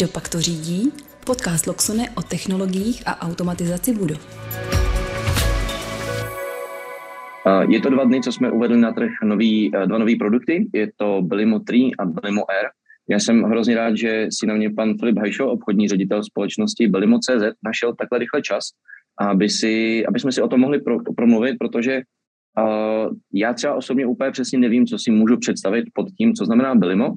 Kdo 0.00 0.08
pak 0.08 0.28
to 0.28 0.40
řídí? 0.40 0.92
Podcast 1.26 1.66
Loxone 1.66 2.04
o 2.16 2.22
technologiích 2.22 3.02
a 3.06 3.20
automatizaci 3.20 3.94
budov. 3.94 4.20
Je 7.68 7.80
to 7.80 7.90
dva 7.90 8.04
dny, 8.04 8.20
co 8.20 8.32
jsme 8.32 8.50
uvedli 8.52 8.76
na 8.76 8.92
trh 8.92 9.10
nový, 9.24 9.70
dva 9.86 9.98
nové 9.98 10.12
produkty. 10.18 10.68
Je 10.74 10.90
to 10.96 11.22
Belimo 11.22 11.60
3 11.60 11.90
a 11.98 12.04
Belimo 12.04 12.50
R. 12.50 12.66
Já 13.10 13.18
jsem 13.18 13.42
hrozně 13.42 13.74
rád, 13.74 13.96
že 13.96 14.26
si 14.30 14.46
na 14.46 14.54
mě 14.54 14.70
pan 14.70 14.94
Filip 15.00 15.18
Hajšo, 15.18 15.50
obchodní 15.50 15.88
ředitel 15.88 16.24
společnosti 16.24 16.88
Belimo.cz, 16.88 17.44
našel 17.64 17.94
takhle 17.94 18.18
rychle 18.18 18.42
čas, 18.42 18.64
aby, 19.20 19.48
si, 19.48 20.06
aby 20.06 20.20
jsme 20.20 20.32
si 20.32 20.42
o 20.42 20.48
tom 20.48 20.60
mohli 20.60 20.80
pro, 20.80 20.96
promluvit, 21.16 21.56
protože 21.58 22.02
uh, 22.58 23.14
já 23.34 23.52
třeba 23.52 23.74
osobně 23.74 24.06
úplně 24.06 24.30
přesně 24.30 24.58
nevím, 24.58 24.86
co 24.86 24.98
si 24.98 25.10
můžu 25.10 25.36
představit 25.36 25.84
pod 25.92 26.06
tím, 26.18 26.34
co 26.34 26.44
znamená 26.44 26.74
Belimo. 26.74 27.14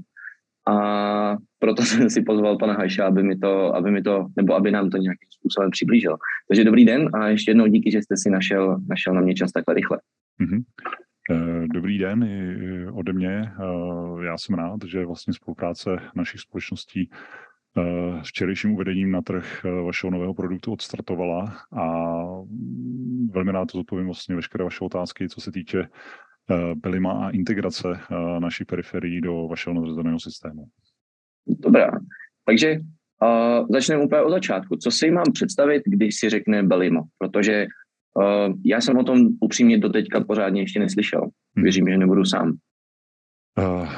A 0.68 1.38
proto 1.60 1.82
jsem 1.86 2.10
si 2.10 2.22
pozval 2.22 2.58
pana 2.58 2.74
Hajša, 2.74 3.06
aby 3.06 3.24
mi 3.24 3.38
to, 3.38 3.76
aby 3.76 3.92
mi 3.92 4.02
to, 4.02 4.28
nebo 4.36 4.56
aby 4.56 4.72
nám 4.72 4.90
to 4.90 4.98
nějakým 4.98 5.30
způsobem 5.32 5.70
přiblížil. 5.72 6.18
Takže 6.48 6.64
dobrý 6.64 6.86
den 6.86 7.10
a 7.14 7.28
ještě 7.28 7.52
jednou 7.52 7.68
díky, 7.68 7.92
že 7.92 8.02
jste 8.02 8.16
si 8.18 8.30
našel, 8.30 8.78
našel 8.90 9.14
na 9.14 9.22
mě 9.22 9.34
čas 9.34 9.52
takhle 9.52 9.74
rychle. 9.74 10.00
Mm-hmm. 10.42 10.64
Dobrý 11.74 11.98
den 11.98 12.24
i 12.24 12.88
ode 12.92 13.14
mě. 13.14 13.52
Eh, 13.60 14.26
já 14.26 14.38
jsem 14.38 14.56
rád, 14.56 14.80
že 14.86 15.06
vlastně 15.06 15.34
spolupráce 15.34 15.90
našich 16.16 16.42
společností 16.42 17.10
eh, 17.78 18.24
s 18.24 18.28
včerejším 18.28 18.72
uvedením 18.72 19.12
na 19.12 19.22
trh 19.22 19.66
vašeho 19.86 20.12
nového 20.12 20.34
produktu 20.34 20.72
odstartovala 20.72 21.58
a 21.72 21.86
mm, 22.44 23.30
velmi 23.34 23.52
rád 23.52 23.72
to 23.72 23.78
zodpovím 23.78 24.06
vlastně 24.06 24.36
veškeré 24.36 24.64
vaše 24.64 24.86
otázky, 24.86 25.30
co 25.30 25.42
se 25.42 25.52
týče 25.52 25.88
Belima 26.76 27.12
a 27.12 27.30
integrace 27.30 27.88
naší 28.40 28.66
periferií 28.66 29.22
do 29.22 29.48
vašeho 29.48 29.74
nadřazeného 29.74 30.20
systému. 30.20 30.66
Dobrá, 31.48 31.92
takže 32.46 32.80
uh, 32.80 33.68
začneme 33.70 34.04
úplně 34.04 34.22
od 34.22 34.32
začátku. 34.32 34.76
Co 34.76 34.92
si 34.92 35.12
mám 35.12 35.26
představit, 35.34 35.84
když 35.86 36.16
si 36.16 36.30
řekne 36.30 36.64
Belimo? 36.64 37.02
Protože 37.18 37.66
uh, 38.14 38.56
já 38.66 38.82
jsem 38.82 38.98
o 38.98 39.04
tom 39.04 39.28
upřímně 39.42 39.78
do 39.78 39.90
teďka 39.90 40.24
pořádně 40.24 40.62
ještě 40.62 40.80
neslyšel. 40.80 41.22
Hmm. 41.22 41.64
Věřím, 41.64 41.86
že 41.90 41.98
nebudu 41.98 42.26
sám. 42.26 42.54
Uh, 43.60 43.90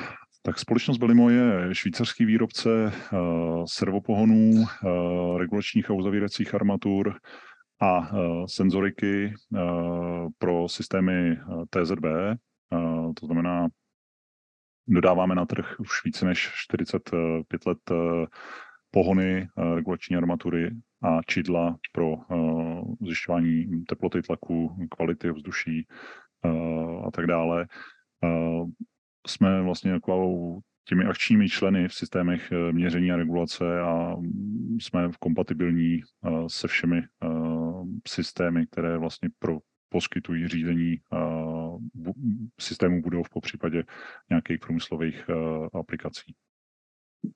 tak 0.42 0.60
společnost 0.60 0.98
Belimo 0.98 1.30
je 1.30 1.70
švýcarský 1.72 2.26
výrobce 2.26 2.70
uh, 2.70 3.64
servopohonů, 3.68 4.52
uh, 4.52 5.38
regulačních 5.38 5.90
a 5.90 5.94
uzavíracích 5.94 6.56
armatur 6.56 7.16
a 7.80 8.00
uh, 8.00 8.46
senzoriky 8.46 9.34
uh, 9.34 10.28
pro 10.38 10.70
systémy 10.70 11.38
uh, 11.38 11.64
TZB, 11.70 12.06
to 13.20 13.26
znamená 13.26 13.68
dodáváme 14.88 15.36
na 15.36 15.46
trh 15.46 15.80
už 15.80 15.90
více 16.06 16.26
než 16.26 16.52
45 16.56 17.66
let 17.66 17.78
eh, 17.92 18.26
pohony, 18.92 19.48
eh, 19.58 19.76
regulační 19.76 20.16
armatury 20.16 20.72
a 21.04 21.20
čidla 21.28 21.78
pro 21.92 22.14
eh, 22.14 22.82
zjišťování 23.02 23.86
teploty 23.86 24.22
tlaku, 24.22 24.88
kvality 24.92 25.32
vzduší 25.32 25.88
a 27.08 27.12
tak 27.12 27.28
dále. 27.28 27.68
Jsme 29.28 29.62
vlastně 29.62 29.94
takovou 29.94 30.60
těmi 30.88 31.06
akčními 31.06 31.50
členy 31.50 31.88
v 31.88 31.94
systémech 31.94 32.52
měření 32.72 33.12
a 33.12 33.16
regulace 33.16 33.80
a 33.80 34.16
jsme 34.80 35.10
kompatibilní 35.20 36.02
se 36.48 36.68
všemi 36.68 37.02
systémy, 38.08 38.66
které 38.72 38.98
vlastně 38.98 39.30
pro 39.40 39.58
poskytují 39.90 40.48
řízení 40.48 40.98
systému 42.60 43.02
budov 43.02 43.30
po 43.30 43.42
případě 43.42 43.84
nějakých 44.30 44.60
průmyslových 44.60 45.30
aplikací. 45.74 46.34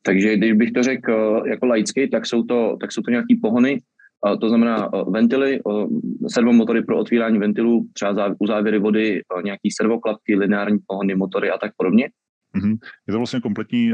Takže 0.02 0.38
když 0.38 0.53
bych 0.53 0.72
to 0.72 0.83
řekl 0.83 1.44
jako 1.50 1.66
laicky, 1.66 2.08
tak 2.08 2.25
jsou 2.25 2.44
to, 2.44 2.77
tak 2.81 2.92
jsou 2.92 3.02
to 3.02 3.11
nějaké 3.11 3.36
pohony, 3.42 3.81
to 4.42 4.50
znamená 4.50 4.89
ventily, 5.09 5.59
servomotory 6.27 6.83
pro 6.83 7.00
otvírání 7.00 7.39
ventilů, 7.39 7.88
třeba 7.94 8.36
u 8.39 8.48
závěry 8.48 8.80
vody, 8.80 9.21
nějaký 9.43 9.71
servoklapky, 9.71 10.36
lineární 10.36 10.77
pohony, 10.88 11.15
motory 11.15 11.49
a 11.49 11.58
tak 11.58 11.71
podobně. 11.77 12.09
Mm-hmm. 12.55 12.77
Je 13.08 13.11
to 13.11 13.17
vlastně 13.17 13.42
kompletní, 13.42 13.92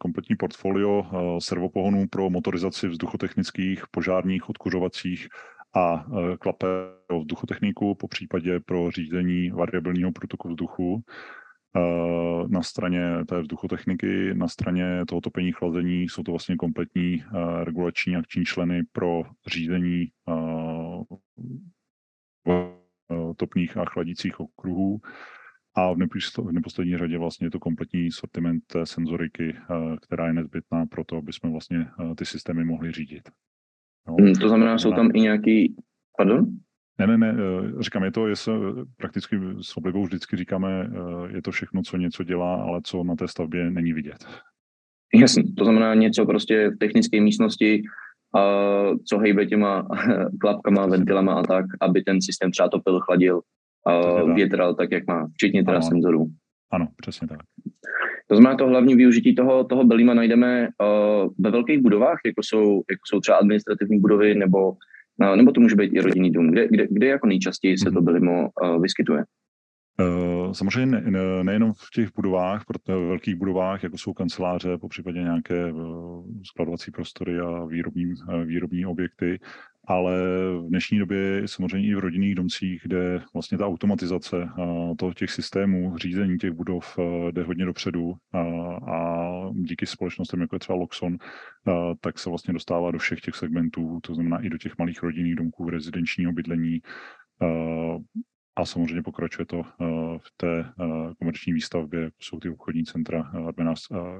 kompletní 0.00 0.36
portfolio 0.36 1.06
servopohonů 1.38 2.08
pro 2.08 2.30
motorizaci 2.30 2.88
vzduchotechnických, 2.88 3.84
požárních, 3.90 4.48
odkuřovacích 4.48 5.28
a 5.74 5.94
e, 5.94 6.36
klape 6.36 6.66
pro 7.06 7.20
vzduchotechniku, 7.20 7.94
po 7.94 8.08
případě 8.08 8.60
pro 8.60 8.90
řízení 8.90 9.50
variabilního 9.50 10.12
průtoku 10.12 10.48
vzduchu 10.48 11.02
na 12.48 12.62
straně 12.62 13.24
té 13.28 13.40
vzduchotechniky, 13.40 14.34
na 14.34 14.48
straně 14.48 15.04
toho 15.08 15.20
topení 15.20 15.52
chlazení 15.52 16.02
jsou 16.02 16.22
to 16.22 16.32
vlastně 16.32 16.56
kompletní 16.56 17.24
regulační 17.64 18.16
akční 18.16 18.44
členy 18.44 18.82
pro 18.92 19.22
řízení 19.46 20.06
topných 23.36 23.76
a 23.76 23.84
chladících 23.84 24.40
okruhů. 24.40 25.00
A 25.74 25.92
v 25.92 26.52
neposlední 26.52 26.98
řadě 26.98 27.18
vlastně 27.18 27.46
je 27.46 27.50
to 27.50 27.58
kompletní 27.58 28.10
sortiment 28.10 28.64
senzoriky, 28.84 29.56
která 30.02 30.26
je 30.26 30.32
nezbytná 30.32 30.86
pro 30.86 31.04
to, 31.04 31.16
aby 31.16 31.32
jsme 31.32 31.50
vlastně 31.50 31.86
ty 32.16 32.24
systémy 32.24 32.64
mohli 32.64 32.92
řídit. 32.92 33.28
No, 34.08 34.16
to 34.40 34.48
znamená, 34.48 34.78
jsou 34.78 34.92
tam 34.92 35.10
i 35.14 35.20
nějaký, 35.20 35.76
pardon? 36.16 36.46
Ne, 36.98 37.06
ne, 37.06 37.18
ne, 37.18 37.36
eh, 37.38 37.82
říkám, 37.82 38.04
je 38.04 38.12
to, 38.12 38.28
je, 38.28 38.34
prakticky 38.96 39.40
s 39.60 39.76
oblibou 39.76 40.04
vždycky 40.04 40.36
říkáme, 40.36 40.90
eh, 40.90 41.36
je 41.36 41.42
to 41.42 41.50
všechno, 41.50 41.82
co 41.82 41.96
něco 41.96 42.24
dělá, 42.24 42.62
ale 42.62 42.80
co 42.84 43.04
na 43.04 43.16
té 43.16 43.28
stavbě 43.28 43.70
není 43.70 43.92
vidět. 43.92 44.24
Jasně, 45.14 45.42
to 45.58 45.64
znamená 45.64 45.94
něco 45.94 46.26
prostě 46.26 46.70
v 46.70 46.78
technické 46.78 47.20
místnosti, 47.20 47.82
a 48.34 48.40
co 49.04 49.18
hejbe 49.18 49.46
těma 49.46 49.88
klapkama, 50.40 50.86
ventilama 50.86 51.34
a 51.34 51.42
tak, 51.42 51.64
aby 51.80 52.02
ten 52.02 52.22
systém 52.22 52.50
třeba 52.50 52.68
topil, 52.68 53.00
chladil, 53.00 53.40
a 53.86 54.24
větral 54.34 54.74
tak, 54.74 54.92
jak 54.92 55.06
má, 55.06 55.26
včetně 55.34 55.64
teda 55.64 55.76
ano. 55.76 55.88
senzorů. 55.88 56.26
Ano, 56.72 56.88
přesně 56.96 57.28
tak. 57.28 57.38
To 58.26 58.36
znamená, 58.36 58.56
to 58.56 58.66
hlavní 58.66 58.94
využití 58.94 59.34
toho, 59.34 59.64
toho 59.64 59.84
Belima 59.84 60.14
najdeme 60.14 60.68
uh, 60.68 61.30
ve 61.38 61.50
velkých 61.50 61.82
budovách, 61.82 62.18
jako 62.26 62.42
jsou, 62.42 62.82
jako 62.90 63.02
jsou 63.04 63.20
třeba 63.20 63.36
administrativní 63.38 64.00
budovy, 64.00 64.34
nebo, 64.34 64.70
uh, 64.70 65.36
nebo 65.36 65.52
to 65.52 65.60
může 65.60 65.76
být 65.76 65.92
i 65.92 66.00
rodinný 66.00 66.30
dům. 66.30 66.50
Kde, 66.50 66.68
kde, 66.68 66.86
kde 66.90 67.06
jako 67.06 67.26
nejčastěji 67.26 67.78
se 67.78 67.90
to 67.90 68.00
mhm. 68.00 68.04
Belimo 68.04 68.50
uh, 68.62 68.82
vyskytuje? 68.82 69.24
Uh, 70.00 70.52
samozřejmě 70.52 70.86
ne, 70.86 71.10
ne, 71.10 71.44
nejenom 71.44 71.72
v 71.72 71.90
těch 71.94 72.08
budovách, 72.16 72.62
v 72.62 72.88
velkých 72.88 73.34
budovách, 73.34 73.82
jako 73.82 73.98
jsou 73.98 74.12
kanceláře, 74.12 74.78
po 74.78 74.88
případě 74.88 75.18
nějaké 75.18 75.72
skladovací 76.44 76.90
prostory 76.90 77.40
a 77.40 77.64
výrobní, 77.64 78.14
výrobní 78.44 78.86
objekty, 78.86 79.40
ale 79.86 80.14
v 80.58 80.68
dnešní 80.68 80.98
době 80.98 81.42
samozřejmě 81.48 81.88
i 81.88 81.94
v 81.94 81.98
rodinných 81.98 82.34
domcích, 82.34 82.80
kde 82.84 83.22
vlastně 83.32 83.58
ta 83.58 83.66
automatizace 83.66 84.48
toho 84.98 85.14
těch 85.14 85.30
systémů, 85.30 85.98
řízení 85.98 86.38
těch 86.38 86.52
budov 86.52 86.98
jde 87.30 87.42
hodně 87.42 87.64
dopředu 87.64 88.14
a, 88.92 89.50
díky 89.52 89.86
společnostem, 89.86 90.40
jako 90.40 90.56
je 90.56 90.60
třeba 90.60 90.78
Loxon, 90.78 91.16
tak 92.00 92.18
se 92.18 92.28
vlastně 92.28 92.54
dostává 92.54 92.90
do 92.90 92.98
všech 92.98 93.20
těch 93.20 93.34
segmentů, 93.34 94.00
to 94.02 94.14
znamená 94.14 94.38
i 94.38 94.50
do 94.50 94.58
těch 94.58 94.78
malých 94.78 95.02
rodinných 95.02 95.36
domků, 95.36 95.70
rezidenčního 95.70 96.32
bydlení, 96.32 96.80
a 98.56 98.64
samozřejmě 98.64 99.02
pokračuje 99.02 99.46
to 99.46 99.62
v 100.18 100.32
té 100.36 100.72
komerční 101.18 101.52
výstavbě, 101.52 102.10
jsou 102.18 102.40
ty 102.40 102.48
obchodní 102.48 102.84
centra, 102.84 103.32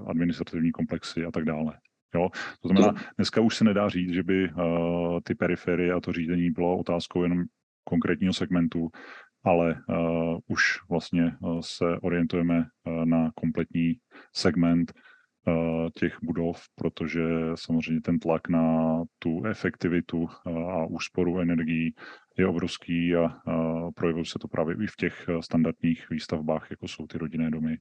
administrativní 0.07 0.73
komplexy 0.73 1.25
a 1.25 1.31
tak 1.31 1.45
dále. 1.45 1.79
Jo? 2.15 2.29
To 2.61 2.69
znamená, 2.69 2.95
dneska 3.17 3.41
už 3.41 3.57
se 3.57 3.65
nedá 3.65 3.89
říct, 3.89 4.13
že 4.13 4.23
by 4.23 4.53
uh, 4.53 5.21
ty 5.25 5.35
periferie 5.35 5.93
a 5.93 6.01
to 6.01 6.13
řízení 6.13 6.51
bylo 6.51 6.79
otázkou 6.79 7.23
jenom 7.23 7.45
konkrétního 7.85 8.33
segmentu, 8.33 8.89
ale 9.45 9.75
uh, 9.89 10.39
už 10.47 10.63
vlastně 10.91 11.37
uh, 11.41 11.61
se 11.61 11.85
orientujeme 12.03 12.59
uh, 12.59 13.05
na 13.05 13.31
kompletní 13.35 13.95
segment 14.35 14.93
uh, 15.47 15.89
těch 15.99 16.19
budov, 16.23 16.63
protože 16.75 17.23
samozřejmě 17.55 18.01
ten 18.01 18.19
tlak 18.19 18.49
na 18.49 18.97
tu 19.19 19.45
efektivitu 19.45 20.19
uh, 20.19 20.71
a 20.71 20.87
úsporu 20.87 21.41
energií 21.41 21.95
je 22.39 22.47
obrovský 22.47 23.17
a 23.17 23.23
uh, 23.25 23.91
projevuje 23.95 24.25
se 24.25 24.39
to 24.39 24.49
právě 24.49 24.77
i 24.85 24.87
v 24.87 24.97
těch 24.97 25.29
standardních 25.41 26.11
výstavbách, 26.11 26.71
jako 26.71 26.89
jsou 26.89 27.07
ty 27.07 27.19
rodinné 27.19 27.51
domy 27.51 27.79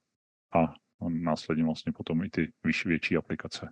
a 0.56 0.74
následně 1.10 1.64
vlastně 1.64 1.92
potom 1.92 2.24
i 2.24 2.30
ty 2.30 2.52
vyšší, 2.64 2.90
větší 2.90 3.18
aplikace. 3.18 3.70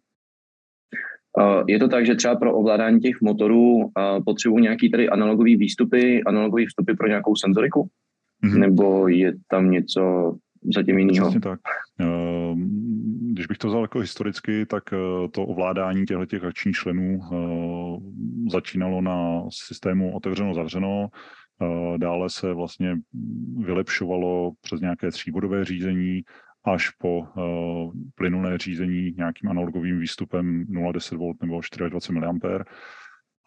Je 1.68 1.80
to 1.80 1.88
tak, 1.88 2.06
že 2.06 2.16
třeba 2.16 2.36
pro 2.36 2.56
ovládání 2.56 3.00
těch 3.00 3.22
motorů 3.22 3.92
potřebují 4.26 4.64
nějaký 4.64 4.92
tady 4.92 5.10
analogový 5.10 5.56
výstupy, 5.56 6.24
analogové 6.24 6.66
vstupy 6.66 6.94
pro 6.94 7.08
nějakou 7.08 7.36
senzoriku? 7.36 7.90
Mm-hmm. 8.46 8.60
Nebo 8.60 9.08
je 9.08 9.34
tam 9.48 9.72
něco 9.72 10.36
zatím 10.76 10.98
jiného? 10.98 11.28
Přesně 11.28 11.42
tak. 11.42 11.60
Ehm, 12.00 12.90
když 13.32 13.48
bych 13.48 13.58
to 13.58 13.68
vzal 13.68 13.82
jako 13.82 14.00
historicky, 14.00 14.66
tak 14.66 14.84
eh, 14.94 15.28
to 15.32 15.46
ovládání 15.46 16.06
těchto 16.06 16.26
těch 16.26 16.44
akčních 16.44 16.76
členů 16.76 17.20
eh, 17.24 17.38
začínalo 18.52 19.02
na 19.02 19.44
systému 19.50 20.16
otevřeno-zavřeno, 20.16 21.08
eh, 21.62 21.98
dále 21.98 22.30
se 22.30 22.54
vlastně 22.54 22.98
vylepšovalo 23.58 24.52
přes 24.62 24.82
nějaké 24.82 25.12
tříbodové 25.12 25.66
řízení 25.66 26.22
až 26.64 26.90
po 26.90 27.28
plynulé 28.16 28.58
řízení 28.58 29.12
nějakým 29.18 29.50
analogovým 29.50 30.00
výstupem 30.00 30.66
0,10 30.66 31.18
V 31.18 31.38
nebo 31.42 31.62
24 31.90 32.20
mA. 32.20 32.64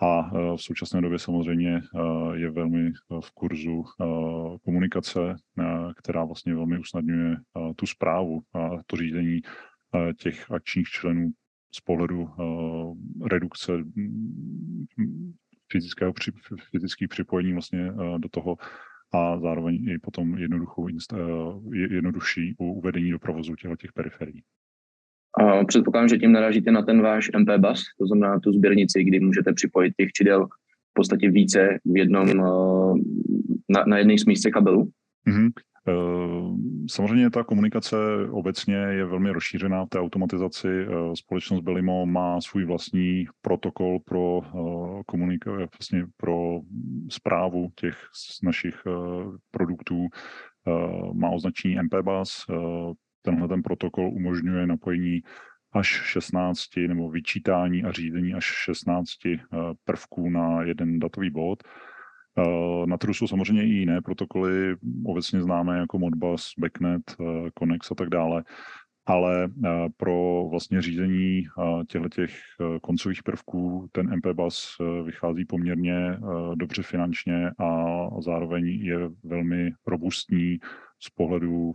A 0.01 0.31
v 0.57 0.63
současné 0.63 1.01
době 1.01 1.19
samozřejmě 1.19 1.81
je 2.35 2.51
velmi 2.51 2.93
v 3.21 3.31
kurzu 3.35 3.85
komunikace, 4.65 5.37
která 5.97 6.25
vlastně 6.25 6.55
velmi 6.55 6.79
usnadňuje 6.79 7.37
tu 7.77 7.87
zprávu 7.87 8.43
a 8.55 8.71
to 8.87 8.97
řízení 8.97 9.41
těch 10.19 10.51
akčních 10.51 10.89
členů 10.89 11.31
z 11.75 11.81
pohledu 11.81 12.29
redukce 13.31 13.73
fyzického, 15.73 16.13
fyzických 16.71 17.09
připojení 17.09 17.53
vlastně 17.53 17.93
do 18.19 18.29
toho 18.29 18.57
a 19.13 19.39
zároveň 19.41 19.89
i 19.89 19.99
potom 19.99 20.39
jednoduchou, 20.39 20.89
jednodušší 21.73 22.55
uvedení 22.59 23.11
do 23.11 23.19
provozu 23.19 23.57
těch, 23.57 23.71
těch 23.79 23.93
periferií. 23.93 24.43
A 25.39 25.65
předpokládám, 25.65 26.09
že 26.09 26.19
tím 26.19 26.33
narážíte 26.33 26.71
na 26.71 26.83
ten 26.83 27.03
váš 27.03 27.31
MP 27.39 27.49
bus, 27.59 27.85
to 27.99 28.07
znamená 28.07 28.41
tu 28.41 28.53
sběrnici, 28.53 29.05
kdy 29.05 29.21
můžete 29.21 29.53
připojit 29.53 29.95
těch 29.97 30.13
čidel 30.13 30.47
v 30.47 30.95
podstatě 30.95 31.31
více 31.31 31.79
v 31.85 31.97
jednom, 31.97 32.27
na, 33.69 33.85
na 33.87 33.99
jedné 33.99 34.19
smístce 34.19 34.51
kabelu. 34.51 34.91
Mm-hmm. 35.29 35.51
Samozřejmě 36.91 37.31
ta 37.31 37.45
komunikace 37.45 37.97
obecně 38.31 38.75
je 38.75 39.05
velmi 39.05 39.31
rozšířená 39.31 39.85
v 39.85 39.89
té 39.89 40.01
automatizaci. 40.01 40.87
Společnost 41.15 41.61
Belimo 41.61 42.07
má 42.07 42.41
svůj 42.41 42.65
vlastní 42.65 43.27
protokol 43.41 43.99
pro 44.05 44.41
komunikaci, 45.07 45.57
vlastně 45.57 46.05
pro 46.17 46.61
zprávu 47.11 47.69
těch 47.75 47.97
našich 48.43 48.75
produktů. 49.51 50.07
Má 51.13 51.31
označení 51.31 51.77
MPBus. 51.83 52.47
Tenhle 53.23 53.49
ten 53.49 53.63
protokol 53.63 54.09
umožňuje 54.09 54.67
napojení 54.67 55.21
až 55.73 55.87
16 55.89 56.61
nebo 56.89 57.11
vyčítání 57.11 57.85
a 57.85 57.93
řízení 57.93 58.35
až 58.35 58.45
16 58.45 59.09
prvků 59.85 60.31
na 60.31 60.63
jeden 60.63 60.99
datový 60.99 61.31
bod. 61.31 61.63
Eh, 62.39 62.87
na 62.87 62.99
trhu 62.99 63.15
jsou 63.15 63.27
samozřejmě 63.27 63.65
i 63.65 63.69
jiné 63.69 64.01
protokoly, 64.01 64.77
obecně 65.05 65.43
známé 65.43 65.79
jako 65.79 65.99
Modbus, 65.99 66.53
Backnet, 66.59 67.03
eh, 67.21 67.51
Connex 67.59 67.91
a 67.91 67.95
tak 67.95 68.09
dále, 68.09 68.45
ale 69.07 69.45
eh, 69.45 69.89
pro 69.97 70.49
vlastně 70.51 70.83
řízení 70.83 71.45
těchto 71.89 72.09
těch 72.09 72.37
koncových 72.83 73.23
prvků 73.23 73.89
ten 73.93 74.17
MPBus 74.17 74.77
vychází 75.05 75.45
poměrně 75.45 76.19
dobře 76.55 76.83
finančně 76.83 77.51
a 77.59 78.07
zároveň 78.21 78.67
je 78.67 78.99
velmi 79.25 79.71
robustní 79.87 80.59
z 81.01 81.11
pohledu 81.11 81.73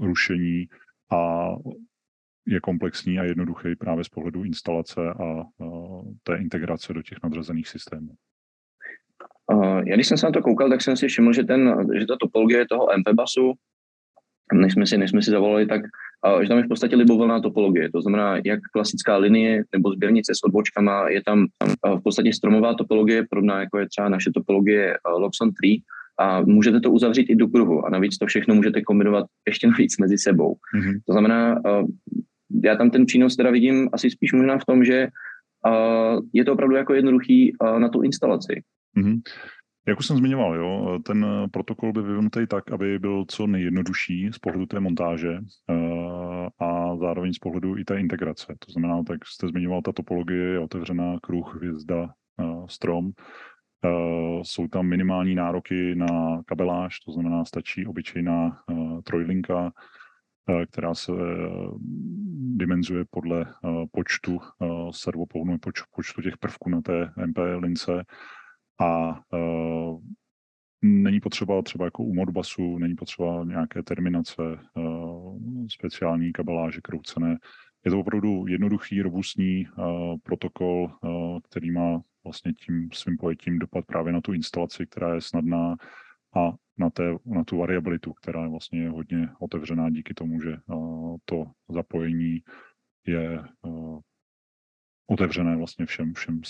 rušení 0.00 0.68
a 1.10 1.48
je 2.46 2.60
komplexní 2.60 3.18
a 3.18 3.24
jednoduchý 3.24 3.76
právě 3.76 4.04
z 4.04 4.08
pohledu 4.08 4.44
instalace 4.44 5.00
a 5.10 5.44
té 6.22 6.36
integrace 6.36 6.92
do 6.92 7.02
těch 7.02 7.18
nadřazených 7.22 7.68
systémů. 7.68 8.16
Uh, 9.52 9.82
já 9.86 9.94
když 9.94 10.06
jsem 10.08 10.18
se 10.18 10.26
na 10.26 10.32
to 10.32 10.42
koukal, 10.42 10.68
tak 10.68 10.82
jsem 10.82 10.96
si 10.96 11.08
všiml, 11.08 11.32
že, 11.32 11.44
ten, 11.44 11.86
že 11.98 12.06
ta 12.06 12.16
topologie 12.20 12.66
toho 12.68 12.86
MPBusu, 12.98 13.52
než 14.52 14.72
jsme 14.72 14.86
si, 14.86 14.98
než 14.98 15.10
jsme 15.10 15.22
si 15.22 15.30
zavolali, 15.30 15.66
tak 15.66 15.82
uh, 16.34 16.42
že 16.42 16.48
tam 16.48 16.58
je 16.58 16.64
v 16.64 16.68
podstatě 16.68 16.96
libovolná 16.96 17.40
topologie. 17.40 17.90
To 17.90 18.02
znamená, 18.02 18.36
jak 18.44 18.60
klasická 18.72 19.16
linie 19.16 19.64
nebo 19.72 19.92
sběrnice 19.92 20.32
s 20.34 20.44
odbočkama, 20.44 21.08
je 21.08 21.22
tam 21.22 21.46
uh, 21.86 21.98
v 21.98 22.02
podstatě 22.02 22.32
stromová 22.32 22.74
topologie, 22.74 23.26
podobná 23.30 23.60
jako 23.60 23.78
je 23.78 23.88
třeba 23.88 24.08
naše 24.08 24.30
topologie 24.34 24.96
Loxon 25.18 25.52
3, 25.62 25.82
a 26.20 26.40
můžete 26.40 26.80
to 26.80 26.90
uzavřít 26.90 27.30
i 27.30 27.36
do 27.36 27.48
kruhu 27.48 27.86
a 27.86 27.90
navíc 27.90 28.18
to 28.18 28.26
všechno 28.26 28.54
můžete 28.54 28.82
kombinovat 28.82 29.26
ještě 29.46 29.66
navíc 29.66 29.98
mezi 29.98 30.18
sebou. 30.18 30.54
Mm-hmm. 30.76 31.00
To 31.06 31.12
znamená, 31.12 31.60
já 32.64 32.76
tam 32.76 32.90
ten 32.90 33.06
přínos 33.06 33.36
teda 33.36 33.50
vidím 33.50 33.88
asi 33.92 34.10
spíš 34.10 34.32
možná 34.32 34.58
v 34.58 34.64
tom, 34.64 34.84
že 34.84 35.08
je 36.32 36.44
to 36.44 36.52
opravdu 36.52 36.76
jako 36.76 36.94
jednoduchý 36.94 37.52
na 37.78 37.88
tu 37.88 38.02
instalaci. 38.02 38.62
Mm-hmm. 38.96 39.20
Jak 39.86 39.98
už 39.98 40.06
jsem 40.06 40.16
zmiňoval, 40.16 40.54
jo, 40.54 40.98
ten 41.06 41.26
protokol 41.50 41.92
by 41.92 42.02
vyvinutý 42.02 42.46
tak, 42.46 42.72
aby 42.72 42.98
byl 42.98 43.24
co 43.28 43.46
nejjednodušší 43.46 44.30
z 44.32 44.38
pohledu 44.38 44.66
té 44.66 44.80
montáže 44.80 45.38
uh, 45.38 46.66
a 46.68 46.96
zároveň 46.96 47.32
z 47.32 47.38
pohledu 47.38 47.78
i 47.78 47.84
té 47.84 48.00
integrace. 48.00 48.54
To 48.66 48.72
znamená, 48.72 49.02
tak 49.02 49.26
jste 49.26 49.48
zmiňoval, 49.48 49.82
ta 49.82 49.92
topologie 49.92 50.42
je 50.42 50.58
otevřená 50.58 51.18
kruh, 51.22 51.56
hvězda, 51.56 52.08
uh, 52.36 52.66
strom. 52.66 53.10
Jsou 54.42 54.68
tam 54.68 54.86
minimální 54.86 55.34
nároky 55.34 55.94
na 55.94 56.42
kabeláž, 56.46 57.00
to 57.00 57.12
znamená, 57.12 57.44
stačí 57.44 57.86
obyčejná 57.86 58.62
trojlinka, 59.04 59.72
která 60.70 60.94
se 60.94 61.12
dimenzuje 62.54 63.04
podle 63.10 63.46
počtu 63.92 64.38
servopohonů, 64.90 65.58
počtu 65.96 66.22
těch 66.22 66.38
prvků 66.38 66.70
na 66.70 66.80
té 66.80 67.12
MP 67.26 67.38
lince 67.58 68.04
a 68.80 69.20
uh, 69.32 70.00
není 70.82 71.20
potřeba 71.20 71.62
třeba 71.62 71.84
jako 71.84 72.02
u 72.02 72.14
Modbasu, 72.14 72.78
není 72.78 72.94
potřeba 72.94 73.44
nějaké 73.44 73.82
terminace, 73.82 74.42
uh, 74.74 75.66
speciální 75.68 76.32
kabeláže 76.32 76.80
kroucené. 76.80 77.38
Je 77.84 77.90
to 77.90 78.00
opravdu 78.00 78.46
jednoduchý, 78.46 79.02
robustní 79.02 79.66
uh, 79.66 79.84
protokol, 80.22 80.90
uh, 81.02 81.38
který 81.50 81.70
má 81.70 82.02
vlastně 82.24 82.52
tím 82.52 82.88
svým 82.92 83.16
pojetím 83.16 83.58
dopad 83.58 83.84
právě 83.86 84.12
na 84.12 84.20
tu 84.20 84.32
instalaci, 84.32 84.86
která 84.86 85.14
je 85.14 85.20
snadná 85.20 85.76
a 86.36 86.52
na, 86.78 86.90
té, 86.90 87.14
na 87.26 87.44
tu 87.44 87.58
variabilitu, 87.58 88.12
která 88.12 88.42
je 88.42 88.48
vlastně 88.48 88.88
hodně 88.88 89.28
otevřená 89.40 89.90
díky 89.90 90.14
tomu, 90.14 90.40
že 90.40 90.56
uh, 90.66 91.16
to 91.24 91.44
zapojení 91.68 92.42
je 93.06 93.44
uh, 93.62 94.00
otevřené 95.12 95.56
vlastně 95.56 95.86
všem, 95.86 96.12
všem, 96.14 96.40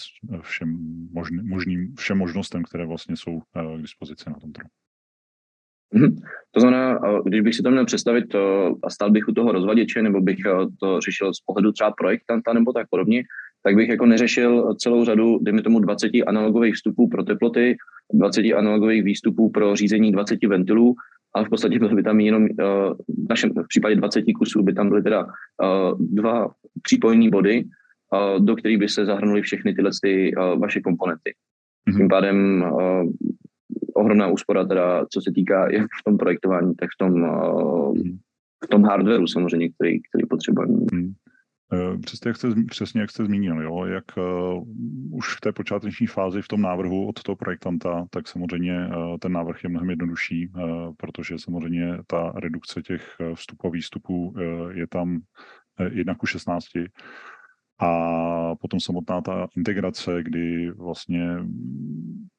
všem, 0.41 0.79
možný, 1.13 1.39
možným, 1.43 1.95
všem 1.97 2.19
možnostem, 2.19 2.63
které 2.63 2.87
vlastně 2.87 3.17
jsou 3.17 3.41
eh, 3.57 3.79
k 3.79 3.83
dispozici 3.83 4.25
na 4.31 4.37
tom 4.41 4.53
trhu. 4.53 4.69
Mm-hmm. 5.95 6.17
To 6.51 6.61
znamená, 6.61 7.01
když 7.25 7.41
bych 7.41 7.55
si 7.55 7.63
to 7.63 7.71
měl 7.71 7.85
představit 7.85 8.25
to, 8.27 8.75
a 8.83 8.91
stál 8.91 9.11
bych 9.11 9.29
u 9.29 9.33
toho 9.33 9.53
rozvaděče, 9.53 10.03
nebo 10.03 10.21
bych 10.21 10.39
eh, 10.47 10.67
to 10.81 11.01
řešil 11.01 11.35
z 11.35 11.41
pohledu 11.41 11.73
třeba 11.73 11.91
projektanta 11.91 12.53
nebo 12.53 12.73
tak 12.73 12.87
podobně, 12.91 13.23
tak 13.63 13.77
bych 13.77 13.89
jako 13.89 14.07
neřešil 14.07 14.75
celou 14.75 15.05
řadu, 15.05 15.39
dejme 15.43 15.63
tomu 15.63 15.81
20 15.81 16.11
analogových 16.27 16.75
vstupů 16.75 17.09
pro 17.09 17.23
teploty, 17.23 17.77
20 18.15 18.41
analogových 18.41 19.03
výstupů 19.03 19.51
pro 19.51 19.77
řízení 19.77 20.13
20 20.13 20.45
ventilů, 20.45 20.95
ale 21.35 21.45
v 21.45 21.49
podstatě 21.49 21.79
byly 21.79 21.95
by 21.95 22.03
tam 22.03 22.21
jenom, 22.21 22.45
eh, 22.45 22.55
v 23.09 23.29
našem 23.29 23.51
v 23.51 23.69
případě 23.69 23.97
20 23.97 24.25
kusů 24.33 24.63
by 24.63 24.73
tam 24.73 24.89
byly 24.89 25.03
teda 25.03 25.27
dva 25.99 26.51
přípojní 26.83 27.31
body, 27.31 27.65
do 28.39 28.57
kterých 28.57 28.79
by 28.79 28.89
se 28.89 29.05
zahrnuly 29.05 29.43
všechny 29.43 29.75
tyhle 29.75 29.91
ty 30.03 30.33
vaše 30.59 30.81
komponenty. 30.81 31.35
Mm-hmm. 31.89 31.97
Tím 31.97 32.09
pádem 32.09 32.65
ohromná 33.95 34.29
úspora 34.29 34.65
teda, 34.65 35.07
co 35.13 35.21
se 35.21 35.33
týká 35.35 35.71
jak 35.71 35.87
v 36.01 36.05
tom 36.05 36.19
projektování, 36.19 36.75
tak 36.75 36.91
v 36.95 36.99
tom, 36.99 37.13
mm-hmm. 37.13 38.19
v 38.65 38.69
tom 38.69 38.85
hardwareu 38.85 39.27
samozřejmě, 39.27 39.69
který, 39.69 40.03
který 40.03 40.27
potřebujeme. 40.27 40.75
Mm-hmm. 40.75 41.13
Přesně 42.01 42.29
jak, 42.29 42.37
jste, 42.37 42.49
přesně 42.69 43.01
jak 43.01 43.11
jste 43.11 43.25
zmínil, 43.25 43.63
jo, 43.63 43.85
jak 43.85 44.05
uh, 44.17 44.65
už 45.11 45.37
v 45.37 45.41
té 45.41 45.53
počáteční 45.53 46.07
fázi 46.07 46.43
v 46.43 46.49
tom 46.49 46.63
návrhu 46.63 47.09
od 47.09 47.23
toho 47.23 47.37
projektanta, 47.37 48.07
tak 48.11 48.29
samozřejmě 48.29 48.87
uh, 48.87 49.19
ten 49.19 49.33
návrh 49.33 49.65
je 49.65 49.71
mnohem 49.71 49.91
jednodušší, 49.91 50.49
uh, 50.49 50.63
protože 50.97 51.39
samozřejmě 51.39 51.99
ta 52.07 52.33
redukce 52.37 52.83
těch 52.83 53.17
vstupů 53.35 53.67
a 53.67 53.71
výstupů 53.71 54.29
uh, 54.29 54.71
je 54.71 54.87
tam 54.87 55.17
uh, 55.81 55.87
1 55.93 56.15
ku 56.15 56.27
16 56.27 56.65
a 57.79 58.55
potom 58.55 58.81
samotná 58.81 59.21
ta 59.21 59.49
integrace, 59.57 60.23
kdy 60.23 60.71
vlastně 60.71 61.37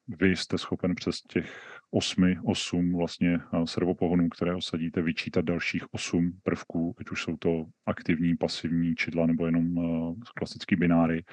vy 0.08 0.36
jste 0.36 0.58
schopen 0.58 0.96
přes 0.96 1.22
těch 1.22 1.80
osmi, 1.92 2.36
osm 2.46 2.98
vlastně 2.98 3.40
servopohonů, 3.66 4.30
které 4.30 4.56
osadíte, 4.56 5.02
vyčítat 5.02 5.46
dalších 5.46 5.94
osm 5.94 6.40
prvků, 6.44 6.96
ať 7.00 7.10
už 7.10 7.24
jsou 7.24 7.38
to 7.38 7.66
aktivní, 7.86 8.36
pasivní 8.36 8.96
čidla 8.96 9.26
nebo 9.26 9.46
jenom 9.46 9.76
klasický 10.36 10.76
bináry, 10.76 11.24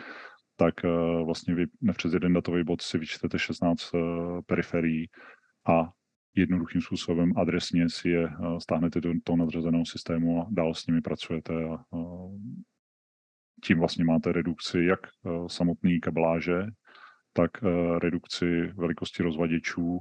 tak 0.57 0.75
vlastně 1.25 1.54
vy 1.54 1.66
přes 1.97 2.12
jeden 2.12 2.33
datový 2.33 2.64
bod 2.64 2.83
si 2.83 2.99
vyčtete 2.99 3.38
16 3.38 3.90
periferií 4.47 5.09
a 5.69 5.90
jednoduchým 6.35 6.80
způsobem 6.80 7.33
adresně 7.37 7.88
si 7.88 8.09
je 8.09 8.28
stáhnete 8.59 9.00
do 9.00 9.12
toho 9.25 9.37
nadřazeného 9.37 9.87
systému 9.87 10.42
a 10.42 10.47
dál 10.50 10.75
s 10.75 10.87
nimi 10.87 11.00
pracujete 11.00 11.54
a 11.64 11.85
tím 13.62 13.78
vlastně 13.78 14.04
máte 14.04 14.32
redukci 14.32 14.84
jak 14.84 15.00
eh, 15.06 15.30
samotný 15.46 16.00
kabeláže, 16.00 16.66
tak 17.32 17.50
eh, 17.64 17.98
redukci 17.98 18.72
velikosti 18.76 19.22
rozvaděčů 19.22 19.98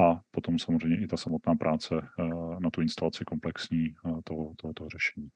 a 0.00 0.20
potom 0.30 0.58
samozřejmě 0.58 0.96
i 0.96 1.06
ta 1.06 1.16
samotná 1.16 1.54
práce 1.54 1.94
eh, 1.94 2.24
na 2.60 2.70
tu 2.70 2.80
instalaci 2.80 3.24
komplexní 3.24 3.94
toho, 4.24 4.52
toho, 4.56 4.72
toho 4.74 4.88
řešení. 4.88 5.28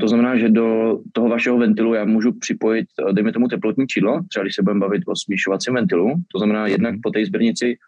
To 0.00 0.08
znamená, 0.08 0.36
že 0.38 0.48
do 0.48 0.98
toho 1.12 1.28
vašeho 1.28 1.58
ventilu 1.58 1.94
já 1.94 2.04
můžu 2.04 2.32
připojit, 2.32 2.86
dejme 3.12 3.32
tomu 3.32 3.48
teplotní 3.48 3.86
čidlo, 3.86 4.20
třeba 4.28 4.42
když 4.42 4.54
se 4.54 4.62
budeme 4.62 4.80
bavit 4.80 5.02
o 5.06 5.16
smíšovacím 5.16 5.74
ventilu, 5.74 6.14
to 6.32 6.38
znamená 6.38 6.66
jednak 6.66 6.92
mhm. 6.92 7.00
po 7.02 7.10
té 7.10 7.26
sběrnici 7.26 7.78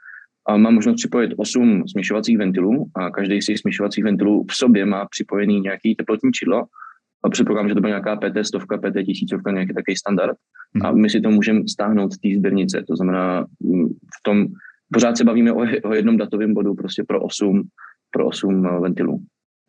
a 0.49 0.57
má 0.57 0.71
možnost 0.71 0.97
připojit 0.97 1.33
8 1.37 1.89
směšovacích 1.89 2.39
ventilů 2.39 2.91
a 2.95 3.11
každý 3.11 3.43
z 3.43 3.47
těch 3.47 3.59
směšovacích 3.59 4.05
ventilů 4.05 4.47
v 4.51 4.55
sobě 4.55 4.87
má 4.87 5.07
připojený 5.07 5.61
nějaký 5.61 5.95
teplotní 5.95 6.33
čidlo 6.33 6.65
a 7.25 7.31
předpokládám, 7.31 7.69
že 7.69 7.75
to 7.75 7.81
bude 7.81 7.91
nějaká 7.91 8.17
PT 8.17 8.47
stovka, 8.47 8.79
PT 8.79 9.07
tisícovka, 9.07 9.51
nějaký 9.51 9.75
takový 9.75 9.97
standard 9.97 10.37
a 10.83 10.93
my 10.93 11.11
si 11.11 11.21
to 11.21 11.31
můžeme 11.31 11.61
stáhnout 11.69 12.13
z 12.13 12.19
té 12.19 12.29
sběrnice, 12.37 12.85
to 12.89 12.97
znamená 12.97 13.47
mm, 13.61 13.89
v 13.89 14.23
tom, 14.23 14.47
pořád 14.93 15.17
se 15.17 15.25
bavíme 15.25 15.53
o, 15.53 15.65
o 15.85 15.95
jednom 15.95 16.17
datovém 16.17 16.55
bodu 16.55 16.75
prostě 16.75 17.05
pro 17.09 17.23
8, 17.23 17.63
pro 18.11 18.27
8 18.27 18.67
eh, 18.67 18.81
ventilů. 18.81 19.23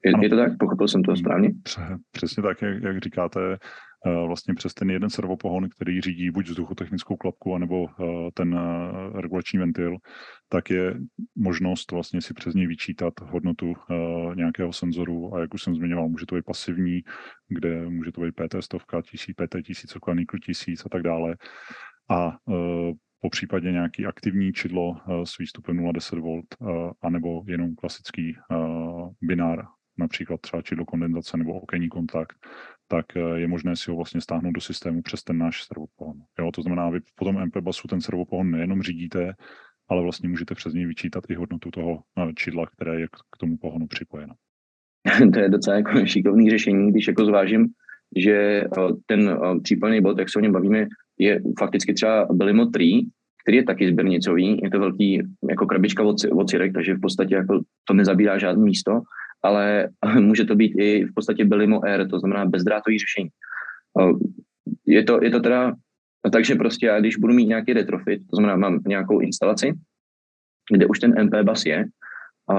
Je, 0.05 0.13
je 0.22 0.29
to 0.29 0.36
tak? 0.36 0.51
Pochopil 0.60 0.88
jsem 0.88 1.03
to 1.03 1.15
správně? 1.15 1.51
Přesně 2.12 2.43
tak, 2.43 2.62
jak, 2.62 2.84
jak 2.84 2.98
říkáte, 3.00 3.39
vlastně 4.05 4.53
přes 4.53 4.74
ten 4.74 4.89
jeden 4.89 5.10
servopohon, 5.10 5.70
který 5.70 6.01
řídí 6.01 6.31
buď 6.31 6.50
vzduchotechnickou 6.50 7.15
klapku, 7.15 7.55
anebo 7.55 7.88
eh, 7.88 8.03
ten 8.34 8.55
eh, 8.55 9.22
regulační 9.22 9.60
ventil, 9.60 9.98
tak 10.50 10.70
je 10.70 10.96
možnost 11.36 11.91
vlastně 11.91 12.22
si 12.22 12.34
přes 12.34 12.53
něj 12.53 12.67
vyčítat 12.67 13.13
hodnotu 13.20 13.74
nějakého 14.36 14.74
senzoru 14.74 15.36
a 15.36 15.39
jak 15.39 15.53
už 15.53 15.63
jsem 15.63 15.75
zmiňoval, 15.75 16.10
může 16.10 16.25
to 16.25 16.36
být 16.36 16.46
pasivní, 16.46 17.01
kde 17.48 17.89
může 17.89 18.12
to 18.12 18.22
být 18.22 18.36
PT 18.36 18.55
stovka, 18.60 19.01
tisíc, 19.01 19.36
PT 19.36 19.55
tisícovka, 19.65 20.13
nikl 20.13 20.38
tisíc 20.38 20.86
a 20.86 20.89
tak 20.89 21.01
dále. 21.01 21.36
A 22.10 22.38
po 23.22 23.29
případě 23.29 23.72
nějaký 23.72 24.05
aktivní 24.05 24.53
čidlo 24.53 24.96
s 25.24 25.38
výstupem 25.38 25.77
0,10 25.77 26.22
V, 26.22 26.91
anebo 27.01 27.43
jenom 27.48 27.75
klasický 27.75 28.36
binár, 29.22 29.65
například 29.98 30.41
třeba 30.41 30.62
čidlo 30.62 30.86
kondenzace 30.86 31.38
nebo 31.38 31.62
okenní 31.62 31.89
kontakt, 31.89 32.38
tak 32.91 33.05
eh, 33.15 33.39
je 33.39 33.48
možné 33.48 33.75
si 33.75 33.91
ho 33.91 33.98
vlastně 33.98 34.21
stáhnout 34.21 34.51
do 34.51 34.62
systému 34.62 35.01
přes 35.01 35.24
ten 35.24 35.38
náš 35.38 35.63
servopohon. 35.63 36.17
Jo, 36.39 36.51
to 36.51 36.62
znamená, 36.62 36.89
vy 36.89 37.00
po 37.15 37.25
tom 37.25 37.45
MPBusu 37.45 37.88
ten 37.88 38.01
servopohon 38.01 38.51
nejenom 38.51 38.81
řídíte, 38.81 39.33
ale 39.89 40.01
vlastně 40.01 40.29
můžete 40.29 40.55
přes 40.55 40.74
něj 40.74 40.86
vyčítat 40.86 41.24
i 41.29 41.36
hodnotu 41.36 41.71
toho 41.71 42.03
eh, 42.19 42.33
čidla, 42.36 42.65
které 42.67 43.00
je 43.00 43.07
k 43.07 43.38
tomu 43.39 43.57
pohonu 43.57 43.88
připojeno. 43.88 44.33
to 45.33 45.39
je 45.39 45.50
docela 45.50 45.75
jako 45.75 46.05
šikovný 46.05 46.50
řešení, 46.50 46.91
když 46.91 47.07
jako 47.07 47.25
zvážím, 47.25 47.67
že 48.17 48.36
eh, 48.63 48.67
ten 49.05 49.39
případný 49.63 50.01
bod, 50.01 50.19
jak 50.19 50.29
se 50.29 50.39
o 50.39 50.41
něm 50.41 50.51
bavíme, 50.51 50.88
je 51.19 51.41
fakticky 51.60 51.93
třeba 51.93 52.27
Belimo 52.31 52.65
3, 52.65 53.01
který 53.43 53.57
je 53.57 53.63
taky 53.63 53.88
sběrnicový, 53.88 54.60
je 54.63 54.69
to 54.69 54.79
velký 54.79 55.21
jako 55.50 55.65
krabička 55.65 56.03
od, 56.03 56.15
od 56.31 56.50
cirek, 56.50 56.74
takže 56.74 56.93
v 56.93 57.01
podstatě 57.01 57.36
jako 57.36 57.62
to 57.88 57.93
nezabírá 57.93 58.38
žádné 58.38 58.63
místo 58.63 59.01
ale 59.43 59.89
může 60.19 60.45
to 60.45 60.55
být 60.55 60.74
i 60.77 61.05
v 61.05 61.13
podstatě 61.13 61.45
Belimo 61.45 61.86
Air, 61.86 62.07
to 62.10 62.19
znamená 62.19 62.45
bezdrátový 62.45 63.00
řešení. 63.00 63.29
Je 64.88 65.03
to, 65.03 65.24
je 65.24 65.29
to 65.29 65.39
teda 65.39 65.74
takže 66.29 66.55
prostě 66.55 66.86
já, 66.86 67.00
když 67.00 67.17
budu 67.17 67.33
mít 67.33 67.45
nějaký 67.45 67.74
retrofit, 67.74 68.21
to 68.29 68.36
znamená, 68.36 68.55
mám 68.55 68.79
nějakou 68.88 69.19
instalaci, 69.19 69.74
kde 70.71 70.88
už 70.88 71.00
ten 71.00 71.24
MP 71.24 71.36
bus 71.43 71.65
je 71.65 71.86
a, 72.50 72.55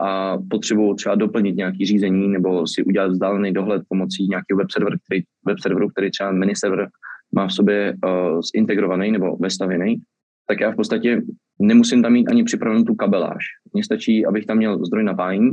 a 0.00 0.38
potřebuji 0.50 0.94
třeba 0.94 1.14
doplnit 1.14 1.56
nějaký 1.56 1.86
řízení 1.86 2.28
nebo 2.28 2.66
si 2.66 2.84
udělat 2.84 3.10
vzdálený 3.10 3.52
dohled 3.52 3.82
pomocí 3.88 4.26
nějakého 4.28 4.58
web, 4.58 4.70
server, 4.70 4.98
který, 5.06 5.22
web 5.46 5.58
serveru, 5.58 5.88
který 5.88 6.10
třeba 6.10 6.32
mini 6.32 6.56
server 6.56 6.88
má 7.34 7.46
v 7.46 7.52
sobě 7.52 7.94
uh, 8.04 8.40
zintegrovaný 8.54 9.12
nebo 9.12 9.36
vestavěný, 9.36 9.96
tak 10.48 10.60
já 10.60 10.70
v 10.70 10.76
podstatě 10.76 11.22
nemusím 11.60 12.02
tam 12.02 12.12
mít 12.12 12.28
ani 12.28 12.44
připravenou 12.44 12.84
tu 12.84 12.94
kabeláž. 12.94 13.44
Mně 13.72 13.84
stačí, 13.84 14.26
abych 14.26 14.46
tam 14.46 14.56
měl 14.56 14.84
zdroj 14.84 15.04
napájení 15.04 15.50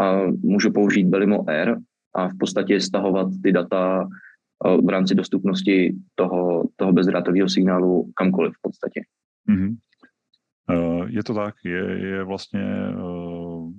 a 0.00 0.20
můžu 0.42 0.72
použít 0.72 1.06
Belimo 1.06 1.48
Air 1.48 1.76
a 2.14 2.28
v 2.28 2.38
podstatě 2.38 2.80
stahovat 2.80 3.28
ty 3.42 3.52
data 3.52 4.08
v 4.84 4.88
rámci 4.88 5.14
dostupnosti 5.14 5.96
toho, 6.14 6.68
toho 6.76 6.92
bezdrátového 6.92 7.48
signálu 7.48 8.12
kamkoliv 8.14 8.52
v 8.52 8.62
podstatě. 8.62 9.00
Mm-hmm. 9.50 9.76
Je 11.06 11.24
to 11.24 11.34
tak, 11.34 11.54
je, 11.64 12.08
je 12.08 12.24
vlastně, 12.24 12.60
uh, 13.02 13.72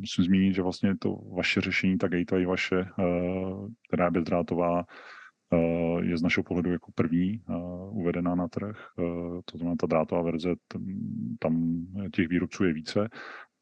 musím 0.00 0.24
zmínit, 0.24 0.54
že 0.54 0.62
vlastně 0.62 0.96
to 0.98 1.16
vaše 1.36 1.60
řešení, 1.60 1.98
ta 1.98 2.08
gateway 2.08 2.46
vaše, 2.46 2.86
která 3.88 4.04
je 4.04 4.10
bezdrátová, 4.10 4.84
je 6.00 6.18
z 6.18 6.22
našeho 6.22 6.44
pohledu 6.44 6.72
jako 6.72 6.92
první 6.94 7.40
uvedená 7.90 8.34
na 8.34 8.48
trh. 8.48 8.76
To 9.44 9.58
znamená, 9.58 9.76
ta 9.80 9.86
drátová 9.86 10.22
verze, 10.22 10.54
tam 11.38 11.86
těch 12.12 12.28
výrobců 12.28 12.64
je 12.64 12.72
více 12.72 13.08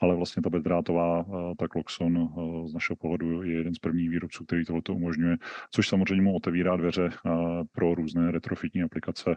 ale 0.01 0.17
vlastně 0.17 0.43
ta 0.43 0.51
bezdrátová, 0.51 1.21
eh, 1.21 1.55
ta 1.59 1.69
Cloxon 1.69 2.19
eh, 2.19 2.69
z 2.69 2.75
našeho 2.75 2.97
pohledu 2.97 3.43
je 3.43 3.53
jeden 3.53 3.75
z 3.75 3.79
prvních 3.79 4.11
výrobců, 4.11 4.45
který 4.45 4.65
tohle 4.65 4.83
umožňuje, 4.91 5.37
což 5.71 5.89
samozřejmě 5.89 6.23
mu 6.23 6.35
otevírá 6.35 6.77
dveře 6.77 7.11
eh, 7.13 7.31
pro 7.73 7.95
různé 7.95 8.31
retrofitní 8.31 8.83
aplikace, 8.83 9.37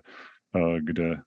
kde 0.79 1.21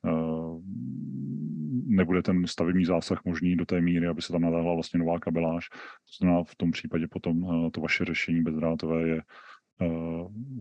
nebude 1.86 2.22
ten 2.22 2.46
stavební 2.46 2.84
zásah 2.84 3.24
možný 3.24 3.56
do 3.56 3.66
té 3.66 3.80
míry, 3.80 4.06
aby 4.06 4.22
se 4.22 4.32
tam 4.32 4.42
nadávala 4.42 4.74
vlastně 4.74 4.98
nová 5.00 5.18
kabeláž. 5.18 5.68
To 5.68 5.76
znamená, 6.20 6.44
v 6.44 6.54
tom 6.54 6.70
případě 6.70 7.06
potom 7.08 7.70
to 7.70 7.80
vaše 7.80 8.04
řešení 8.04 8.42
bezdrátové 8.42 9.08
je 9.08 9.22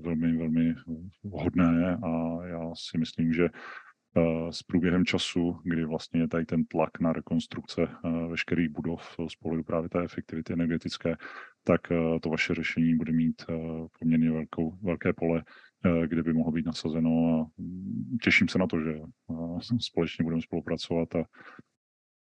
velmi, 0.01 0.37
velmi 0.37 0.75
vhodné 1.23 1.97
a 2.03 2.45
já 2.45 2.71
si 2.75 2.97
myslím, 2.97 3.33
že 3.33 3.49
s 4.51 4.63
průběhem 4.63 5.05
času, 5.05 5.59
kdy 5.63 5.85
vlastně 5.85 6.21
je 6.21 6.27
tady 6.27 6.45
ten 6.45 6.65
tlak 6.65 6.99
na 6.99 7.13
rekonstrukce 7.13 7.81
eh, 7.81 8.27
veškerých 8.29 8.69
budov 8.69 9.15
z 9.27 9.35
pohledu 9.35 9.63
právě 9.63 9.89
té 9.89 10.03
efektivity 10.03 10.53
energetické, 10.53 11.15
tak 11.63 11.91
eh, 11.91 12.19
to 12.21 12.29
vaše 12.29 12.55
řešení 12.55 12.95
bude 12.95 13.11
mít 13.11 13.45
poměrně 13.99 14.31
velkou, 14.31 14.71
velké 14.81 15.13
pole, 15.13 15.43
kde 16.07 16.23
by 16.23 16.33
mohlo 16.33 16.51
být 16.51 16.65
nasazeno 16.65 17.09
a 17.09 17.61
mm, 17.61 18.17
těším 18.23 18.47
se 18.47 18.57
na 18.57 18.67
to, 18.67 18.79
že 18.79 18.99
společně 19.79 20.23
budeme 20.23 20.41
spolupracovat 20.41 21.15
a 21.15 21.23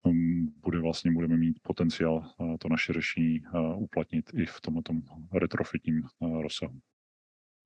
mm, 0.10 0.48
bude 0.64 0.80
vlastně, 0.80 1.12
budeme 1.12 1.38
mít 1.38 1.60
potenciál 1.62 2.24
to 2.60 2.70
naše 2.70 2.94
řešení 2.94 3.40
uplatnit 3.78 4.26
i 4.34 4.46
v 4.46 4.62
tomto 4.62 4.94
retrofitním 5.34 6.04
rozsahu. 6.42 6.80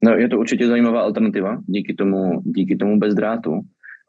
No, 0.03 0.11
je 0.11 0.29
to 0.29 0.39
určitě 0.39 0.67
zajímavá 0.67 1.01
alternativa 1.01 1.61
díky 1.67 1.93
tomu, 1.93 2.41
díky 2.41 2.75
tomu 2.75 2.99
bezdrátu. 2.99 3.61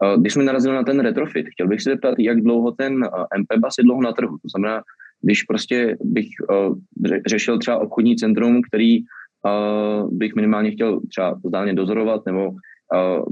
Eh, 0.04 0.16
když 0.20 0.32
jsme 0.32 0.44
narazili 0.44 0.74
na 0.74 0.82
ten 0.82 1.00
retrofit, 1.00 1.46
chtěl 1.48 1.68
bych 1.68 1.82
se 1.82 1.90
zeptat, 1.90 2.14
jak 2.18 2.40
dlouho 2.40 2.72
ten 2.72 3.04
eh, 3.04 3.38
MP 3.38 3.54
bus 3.58 3.78
je 3.78 3.84
dlouho 3.84 4.02
na 4.02 4.12
trhu. 4.12 4.38
To 4.42 4.48
znamená, 4.48 4.82
když 5.22 5.42
prostě 5.42 5.96
bych 6.00 6.28
eh, 6.50 7.18
řešil 7.26 7.58
třeba 7.58 7.78
obchodní 7.78 8.16
centrum, 8.16 8.60
který 8.70 8.98
bych 10.10 10.34
minimálně 10.34 10.70
chtěl 10.70 11.00
třeba 11.10 11.40
vzdáleně 11.44 11.74
dozorovat 11.74 12.26
nebo 12.26 12.50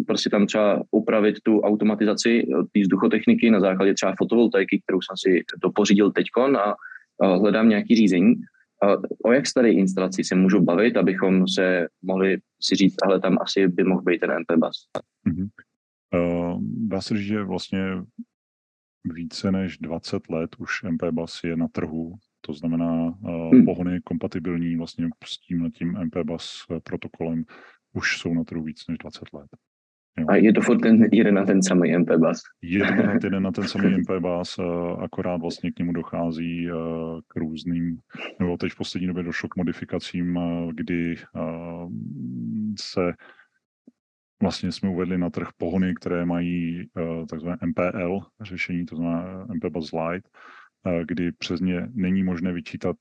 prostě 0.07 0.31
tam 0.31 0.47
třeba 0.47 0.83
upravit 0.91 1.37
tu 1.43 1.61
automatizaci 1.61 2.47
té 2.73 2.81
vzduchotechniky 2.81 3.51
na 3.51 3.61
základě 3.61 3.95
třeba 3.95 4.15
fotovoltaiky, 4.19 4.83
kterou 4.85 4.99
jsem 5.03 5.17
si 5.17 5.45
dopořídil 5.63 6.13
teďkon 6.13 6.57
a 6.57 6.75
hledám 7.23 7.69
nějaký 7.69 7.97
řízení. 7.97 8.35
O 9.25 9.33
jak 9.33 9.47
staré 9.47 9.71
instalaci 9.71 10.25
se 10.25 10.35
můžu 10.35 10.61
bavit, 10.61 10.97
abychom 10.97 11.49
se 11.49 11.87
mohli 12.03 12.39
si 12.63 12.77
říct, 12.77 12.97
ale 13.03 13.21
tam 13.21 13.39
asi 13.41 13.69
by 13.69 13.85
mohl 13.85 14.03
být 14.03 14.19
ten 14.19 14.31
MP 14.31 14.53
bus. 14.59 14.89
Mm-hmm. 15.29 15.49
Uh, 16.15 16.61
dá 16.63 17.01
se 17.01 17.17
říct, 17.17 17.27
že 17.27 17.43
vlastně 17.43 17.85
více 19.05 19.53
než 19.53 19.79
20 19.79 20.31
let 20.31 20.57
už 20.59 20.83
MP 20.83 21.05
Bus 21.11 21.45
je 21.45 21.57
na 21.57 21.69
trhu, 21.69 22.15
to 22.41 22.53
znamená 22.53 23.03
uh, 23.05 23.51
hmm. 23.53 23.65
pohony 23.65 24.01
kompatibilní 24.01 24.77
vlastně 24.77 25.09
s 25.25 25.39
tím 25.39 25.71
tím 25.71 25.99
MP 26.05 26.17
Bus 26.17 26.67
protokolem 26.85 27.45
už 27.93 28.19
jsou 28.19 28.35
na 28.35 28.45
trhu 28.45 28.63
víc 28.63 28.87
než 28.89 28.99
20 28.99 29.33
let. 29.33 29.49
Jo. 30.19 30.27
A 30.29 30.37
je 30.37 30.53
to 30.53 30.61
furt 30.61 30.81
ten 30.81 31.09
jeden 31.13 31.35
na 31.35 31.45
ten 31.45 31.63
samý 31.63 31.99
MP 31.99 32.11
bus? 32.11 32.43
Je 32.63 32.79
to 32.79 32.87
ten 32.87 33.11
jeden 33.25 33.43
na 33.43 33.53
ten 33.53 33.69
samý 33.69 33.95
MP 33.99 34.11
bus, 34.21 34.59
akorát 34.99 35.37
vlastně 35.37 35.71
k 35.71 35.79
němu 35.79 35.93
dochází 35.93 36.69
k 37.29 37.37
různým, 37.37 37.99
nebo 38.41 38.57
teď 38.57 38.73
v 38.73 38.77
poslední 38.77 39.07
době 39.07 39.23
došlo 39.23 39.49
k 39.49 39.57
modifikacím, 39.57 40.39
kdy 40.73 41.17
se 42.79 43.01
vlastně 44.45 44.73
jsme 44.73 44.89
uvedli 44.89 45.19
na 45.19 45.31
trh 45.31 45.49
pohony, 45.57 45.95
které 45.95 46.25
mají 46.25 46.89
uh, 46.97 47.27
takzvané 47.27 47.57
MPL 47.67 48.21
řešení, 48.41 48.87
to 48.87 48.97
znamená 48.97 49.47
MP 49.55 49.65
Bus 49.65 49.91
Lite, 49.93 50.29
uh, 50.87 51.03
kdy 51.07 51.33
přes 51.33 51.61
ně 51.61 51.89
není 51.95 52.23
možné 52.23 52.53
vyčítat 52.53 52.97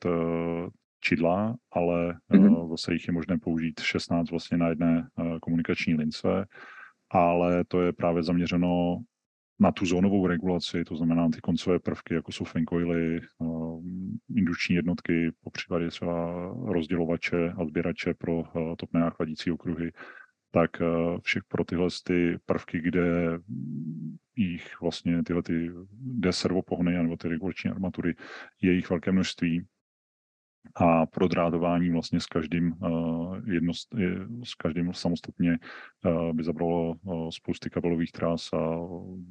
čidla, 1.03 1.55
ale 1.71 2.17
mm-hmm. 2.31 2.69
zase 2.69 2.93
jich 2.93 3.07
je 3.07 3.13
možné 3.13 3.37
použít 3.37 3.79
16 3.79 4.31
vlastně 4.31 4.57
na 4.57 4.69
jedné 4.69 5.07
komunikační 5.41 5.95
lince, 5.95 6.45
ale 7.11 7.63
to 7.67 7.81
je 7.81 7.93
právě 7.93 8.23
zaměřeno 8.23 9.03
na 9.59 9.71
tu 9.71 9.85
zónovou 9.85 10.27
regulaci, 10.27 10.83
to 10.83 10.95
znamená 10.95 11.29
ty 11.29 11.41
koncové 11.41 11.79
prvky, 11.79 12.13
jako 12.13 12.31
jsou 12.31 12.45
fancoily, 12.45 13.21
indukční 14.35 14.75
jednotky, 14.75 15.31
po 15.43 15.49
případě 15.51 15.89
třeba 15.89 16.33
rozdělovače 16.65 17.53
a 17.57 17.65
sběrače 17.65 18.13
pro 18.13 18.43
topné 18.77 19.03
a 19.03 19.09
chladící 19.09 19.51
okruhy, 19.51 19.91
tak 20.53 20.81
eh, 20.81 20.85
všech 21.21 21.43
pro 21.47 21.63
tyhle 21.65 21.87
ty 22.03 22.37
prvky, 22.45 22.81
kde 22.81 23.39
jich 24.35 24.81
vlastně 24.81 25.23
tyhle 25.23 25.43
ty, 25.43 25.71
kde 25.91 26.33
servopohny 26.33 26.93
nebo 26.93 27.17
ty 27.17 27.27
regulační 27.27 27.69
armatury, 27.69 28.15
je 28.61 28.73
jich 28.73 28.89
velké 28.89 29.11
množství 29.11 29.65
a 30.75 31.05
pro 31.05 31.27
drádování 31.27 31.89
vlastně 31.89 32.19
s 32.19 32.25
každým, 32.25 32.73
uh, 32.81 33.37
jedno, 33.49 33.73
s 34.43 34.55
každým 34.55 34.93
samostatně 34.93 35.59
uh, 36.05 36.33
by 36.33 36.43
zabralo 36.43 36.95
spousty 37.29 37.69
kabelových 37.69 38.11
trás 38.11 38.53
a 38.53 38.77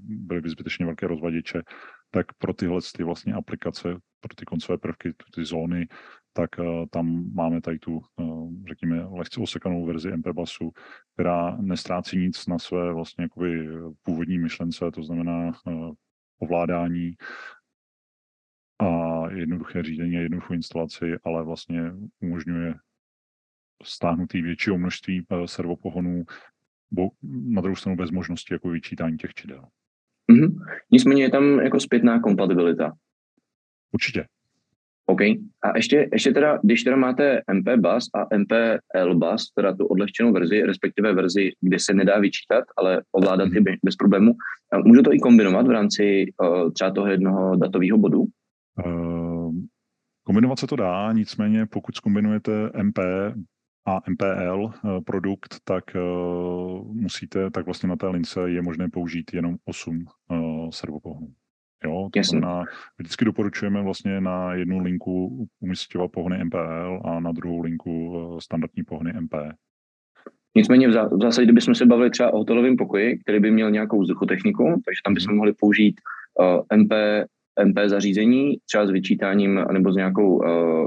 byly 0.03 0.41
by 0.41 0.51
zbytečně 0.51 0.87
velké 0.87 1.07
rozvaděče 1.07 1.63
tak 2.11 2.27
pro 2.39 2.55
tyhle 2.55 2.81
ty 2.97 3.03
vlastně 3.03 3.35
aplikace, 3.35 3.89
pro 4.21 4.35
ty 4.35 4.45
koncové 4.45 4.79
prvky, 4.79 5.15
ty 5.35 5.45
zóny, 5.45 5.87
tak 6.33 6.51
tam 6.91 7.35
máme 7.35 7.61
tady 7.61 7.79
tu, 7.79 8.01
řekněme, 8.69 9.05
lehce 9.05 9.41
osekanou 9.41 9.87
verzi 9.87 10.17
MP 10.17 10.29
basu, 10.29 10.73
která 11.15 11.57
nestrácí 11.57 12.19
nic 12.19 12.47
na 12.47 12.59
své 12.59 12.93
vlastně 12.93 13.25
jakoby 13.25 13.69
původní 14.03 14.39
myšlence, 14.39 14.91
to 14.91 15.03
znamená 15.03 15.53
ovládání 16.39 17.17
a 18.79 19.23
jednoduché 19.31 19.83
řízení 19.83 20.17
a 20.17 20.21
jednoduchou 20.21 20.55
instalaci, 20.55 21.13
ale 21.25 21.45
vlastně 21.45 21.93
umožňuje 22.21 22.75
stáhnutý 23.83 24.43
většího 24.43 24.79
množství 24.79 25.27
eh, 25.31 25.49
servopohonů, 25.49 26.25
bo 26.91 27.09
na 27.23 27.61
druhou 27.61 27.77
stranu 27.77 27.97
bez 27.97 28.11
možnosti 28.11 28.55
jako 28.55 28.69
vyčítání 28.69 29.17
těch 29.17 29.35
čidel. 29.35 29.65
Mm-hmm. 30.33 30.65
Nicméně 30.91 31.23
je 31.23 31.31
tam 31.31 31.61
jako 31.61 31.81
zpětná 31.81 32.21
kompatibilita. 32.21 32.93
Určitě. 33.93 34.27
OK. 35.07 35.21
A 35.65 35.77
ještě, 35.77 36.09
ještě 36.13 36.33
teda, 36.33 36.59
když 36.63 36.83
teda 36.83 36.97
máte 36.97 37.43
MP 37.53 37.69
bus 37.77 38.11
a 38.15 38.37
MP 38.37 38.53
L 38.95 39.15
bus, 39.15 39.53
teda 39.55 39.77
tu 39.77 39.87
odlehčenou 39.87 40.33
verzi, 40.33 40.63
respektive 40.63 41.15
verzi, 41.15 41.51
kde 41.61 41.79
se 41.79 41.95
nedá 41.95 42.19
vyčítat, 42.19 42.65
ale 42.77 43.03
ovládat 43.13 43.49
mm-hmm. 43.49 43.71
je 43.71 43.77
bez 43.85 43.97
problému, 43.97 44.33
můžu 44.85 45.03
to 45.03 45.13
i 45.13 45.19
kombinovat 45.19 45.67
v 45.67 45.71
rámci 45.71 46.27
uh, 46.43 46.73
třeba 46.73 46.91
toho 46.91 47.07
jednoho 47.07 47.57
datového 47.57 47.99
bodu? 47.99 48.25
Uh, 48.87 49.55
kombinovat 50.25 50.59
se 50.59 50.67
to 50.67 50.77
dá, 50.77 51.13
nicméně 51.13 51.67
pokud 51.67 51.97
zkombinujete 51.97 52.71
MP 52.83 52.99
a 53.87 54.01
MPL 54.11 54.71
eh, 54.71 55.01
produkt, 55.01 55.57
tak 55.65 55.85
uh, 55.95 56.95
musíte, 56.95 57.51
tak 57.51 57.65
vlastně 57.65 57.89
na 57.89 57.97
té 57.97 58.09
lince 58.09 58.41
je 58.51 58.63
možné 58.63 58.89
použít 58.89 59.35
jenom 59.35 59.57
8 59.65 60.05
uh, 60.31 60.71
servopohonů. 60.71 61.29
Jo, 61.85 62.09
to 62.13 62.19
Jasně. 62.19 62.39
znamená, 62.39 62.65
vždycky 62.99 63.25
doporučujeme 63.25 63.83
vlastně 63.83 64.21
na 64.21 64.55
jednu 64.55 64.79
linku 64.79 65.47
umístěvat 65.61 66.11
pohony 66.11 66.45
MPL 66.45 67.01
a 67.05 67.21
na 67.21 67.33
druhou 67.33 67.63
linku 67.63 68.09
uh, 68.09 68.39
standardní 68.39 68.85
pohony 68.85 69.13
MP. 69.21 69.35
Nicméně 70.57 70.89
v, 70.89 70.93
zásadě, 70.93 71.45
kdybychom 71.45 71.75
se 71.75 71.87
bavili 71.87 72.11
třeba 72.11 72.33
o 72.33 72.39
hotelovém 72.39 72.77
pokoji, 72.77 73.19
který 73.19 73.41
by 73.41 73.51
měl 73.51 73.71
nějakou 73.71 74.01
vzduchotechniku, 74.01 74.65
takže 74.65 75.01
tam 75.05 75.15
bychom 75.15 75.31
mhm. 75.31 75.37
mohli 75.37 75.53
použít 75.53 75.95
uh, 76.41 76.79
MP 76.83 76.93
MP 77.65 77.79
zařízení, 77.87 78.57
třeba 78.67 78.87
s 78.87 78.91
vyčítáním 78.91 79.65
nebo 79.73 79.93
s, 79.93 79.97
nějakou, 79.97 80.37
uh, 80.37 80.87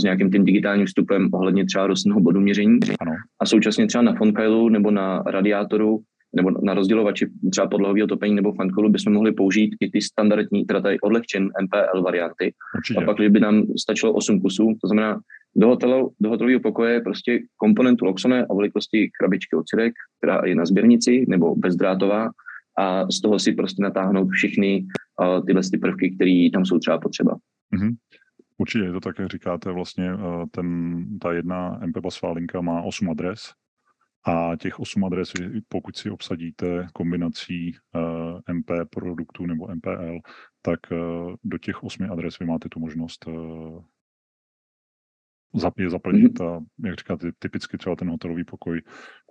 s 0.00 0.02
nějakým 0.02 0.30
tím 0.30 0.44
digitálním 0.44 0.86
vstupem 0.86 1.28
ohledně 1.32 1.64
třeba 1.64 1.86
rostného 1.86 2.20
bodu 2.20 2.40
měření. 2.40 2.78
Ano. 3.00 3.12
A 3.40 3.46
současně 3.46 3.86
třeba 3.86 4.02
na 4.02 4.14
Fonkailu 4.14 4.68
nebo 4.68 4.90
na 4.90 5.22
radiátoru 5.26 6.00
nebo 6.36 6.50
na 6.62 6.74
rozdělovači 6.74 7.26
třeba 7.50 7.66
podlahového 7.66 8.06
topení 8.06 8.34
nebo 8.34 8.52
fankolu 8.52 8.88
bychom 8.90 9.12
mohli 9.12 9.32
použít 9.32 9.76
i 9.80 9.90
ty 9.90 10.02
standardní, 10.02 10.64
teda 10.64 10.80
tady 10.80 11.00
odlehčen 11.00 11.50
MPL 11.62 12.02
varianty. 12.02 12.54
Určitě. 12.76 13.00
A 13.00 13.04
pak, 13.04 13.16
kdyby 13.16 13.40
nám 13.40 13.62
stačilo 13.78 14.12
8 14.12 14.40
kusů, 14.40 14.76
to 14.80 14.88
znamená 14.88 15.20
do, 15.56 15.66
hotelu, 15.66 16.12
do 16.20 16.28
hotelového 16.28 16.60
pokoje 16.60 17.00
prostě 17.00 17.40
komponentu 17.56 18.04
Loxone 18.04 18.46
a 18.46 18.54
velikosti 18.54 19.10
krabičky 19.20 19.56
ocidek, 19.56 19.92
která 20.18 20.42
je 20.44 20.54
na 20.54 20.64
sběrnici 20.64 21.24
nebo 21.28 21.56
bezdrátová, 21.56 22.30
a 22.78 23.10
z 23.10 23.20
toho 23.20 23.38
si 23.38 23.52
prostě 23.52 23.82
natáhnout 23.82 24.28
všechny 24.30 24.86
uh, 25.20 25.46
tyhle 25.46 25.62
ty 25.70 25.78
prvky, 25.78 26.10
které 26.10 26.48
tam 26.52 26.64
jsou 26.64 26.78
třeba 26.78 26.98
potřeba. 26.98 27.36
Mm-hmm. 27.76 27.94
Určitě 28.58 28.84
je 28.84 28.92
to 28.92 29.00
tak, 29.00 29.18
jak 29.18 29.30
říkáte, 29.30 29.72
vlastně 29.72 30.10
ten, 30.50 31.04
ta 31.22 31.32
jedna 31.32 31.80
MPBusová 31.86 32.32
linka 32.32 32.60
má 32.60 32.82
8 32.82 33.10
adres 33.10 33.52
a 34.24 34.56
těch 34.56 34.80
8 34.80 35.04
adres, 35.04 35.32
pokud 35.68 35.96
si 35.96 36.10
obsadíte 36.10 36.86
kombinací 36.92 37.76
uh, 37.94 38.54
MP 38.54 38.70
produktů 38.90 39.46
nebo 39.46 39.68
MPL, 39.74 40.18
tak 40.62 40.80
uh, 40.92 41.34
do 41.44 41.58
těch 41.58 41.84
8 41.84 42.12
adres 42.12 42.38
vy 42.38 42.46
máte 42.46 42.68
tu 42.68 42.80
možnost 42.80 43.26
uh, 43.26 43.84
je 45.78 45.90
zaplnit 45.90 46.40
a 46.40 46.60
jak 46.84 46.98
říkáte, 46.98 47.30
typicky 47.38 47.78
třeba 47.78 47.96
ten 47.96 48.10
hotelový 48.10 48.44
pokoj, 48.44 48.82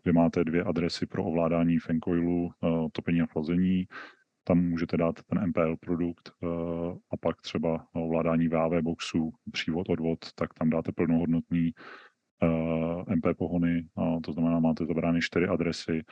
kde 0.03 0.13
máte 0.13 0.43
dvě 0.43 0.63
adresy 0.63 1.05
pro 1.05 1.23
ovládání 1.23 1.79
fancoilu, 1.79 2.50
uh, 2.62 2.88
topení 2.91 3.21
a 3.21 3.25
chlazení, 3.25 3.88
tam 4.43 4.58
můžete 4.58 4.97
dát 4.97 5.23
ten 5.23 5.47
MPL 5.47 5.75
produkt 5.77 6.32
a 7.12 7.17
pak 7.17 7.41
třeba 7.41 7.88
ovládání 7.93 8.47
VAV 8.47 8.71
boxu, 8.82 9.34
přívod, 9.51 9.89
odvod, 9.89 10.19
tak 10.36 10.53
tam 10.53 10.69
dáte 10.69 10.91
plnohodnotný 10.91 11.71
MP 13.08 13.38
pohony, 13.38 13.86
uh, 13.95 14.21
to 14.21 14.32
znamená, 14.34 14.60
máte 14.60 14.86
zabrány 14.86 15.21
čtyři 15.21 15.47
adresy 15.47 16.03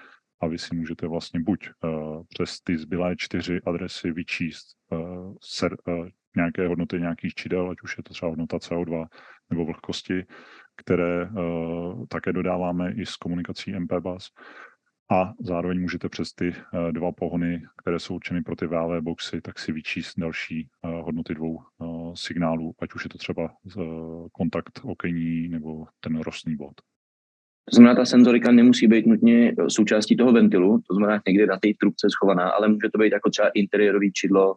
a 0.42 0.48
vy 0.48 0.58
si 0.58 0.76
můžete 0.76 1.08
vlastně 1.08 1.40
buď 1.40 1.70
uh, 1.70 2.24
přes 2.30 2.62
ty 2.62 2.78
zbylé 2.78 3.16
čtyři 3.16 3.62
adresy 3.66 4.12
vyčíst 4.12 4.68
uh, 4.92 5.36
ser, 5.42 5.78
nějaké 6.36 6.68
hodnoty 6.68 7.00
nějakých 7.00 7.34
čidel, 7.34 7.70
ať 7.70 7.78
už 7.84 7.98
je 7.98 8.04
to 8.04 8.14
třeba 8.14 8.30
hodnota 8.30 8.58
CO2 8.58 9.08
nebo 9.50 9.66
vlhkosti, 9.66 10.26
které 10.76 11.30
také 12.10 12.34
dodáváme 12.34 12.92
i 12.92 13.06
s 13.06 13.16
komunikací 13.16 13.80
MPBus. 13.80 14.32
A 15.12 15.34
zároveň 15.40 15.82
můžete 15.82 16.10
přes 16.10 16.34
ty 16.34 16.50
uh, 16.50 16.92
dva 16.92 17.12
pohony, 17.12 17.64
které 17.78 18.00
jsou 18.00 18.16
určeny 18.16 18.42
pro 18.42 18.56
ty 18.56 18.68
VAV 18.68 19.04
boxy, 19.04 19.42
tak 19.42 19.60
si 19.60 19.72
vyčíst 19.72 20.20
další 20.20 20.70
uh, 20.84 20.92
hodnoty 20.92 21.34
dvou 21.34 21.60
uh, 21.78 22.14
signálů, 22.14 22.74
ať 22.82 22.94
už 22.94 23.04
je 23.06 23.10
to 23.10 23.18
třeba 23.18 23.54
kontakt 24.32 24.80
okení 24.84 25.48
nebo 25.48 25.86
ten 26.00 26.20
rostný 26.20 26.56
bod. 26.56 26.74
To 27.70 27.76
znamená, 27.76 27.96
ta 27.96 28.06
senzorika 28.06 28.52
nemusí 28.52 28.88
být 28.88 29.06
nutně 29.06 29.56
součástí 29.68 30.18
toho 30.18 30.32
ventilu, 30.32 30.82
to 30.88 30.96
znamená 30.96 31.22
někde 31.28 31.46
na 31.46 31.58
té 31.58 31.70
trubce 31.80 32.08
schovaná, 32.12 32.50
ale 32.50 32.68
může 32.68 32.90
to 32.94 32.98
být 32.98 33.12
jako 33.12 33.30
třeba 33.30 33.50
interiérový 33.50 34.12
čidlo 34.14 34.56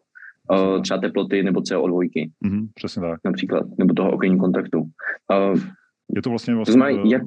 třeba 0.82 1.00
teploty 1.00 1.42
nebo 1.42 1.60
CO2. 1.60 2.30
Mm-hmm, 2.44 2.68
přesně 2.74 3.02
tak. 3.02 3.20
Například, 3.24 3.66
nebo 3.78 3.94
toho 3.94 4.12
okenní 4.12 4.38
kontaktu. 4.38 4.90
Je 6.14 6.22
to 6.22 6.30
vlastně 6.30 6.54
vlastně... 6.54 6.72
To 6.72 6.78
znamená, 6.78 7.02
uh, 7.02 7.10
jak... 7.10 7.22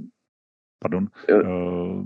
Pardon. 0.80 1.08
Uh, 1.32 2.06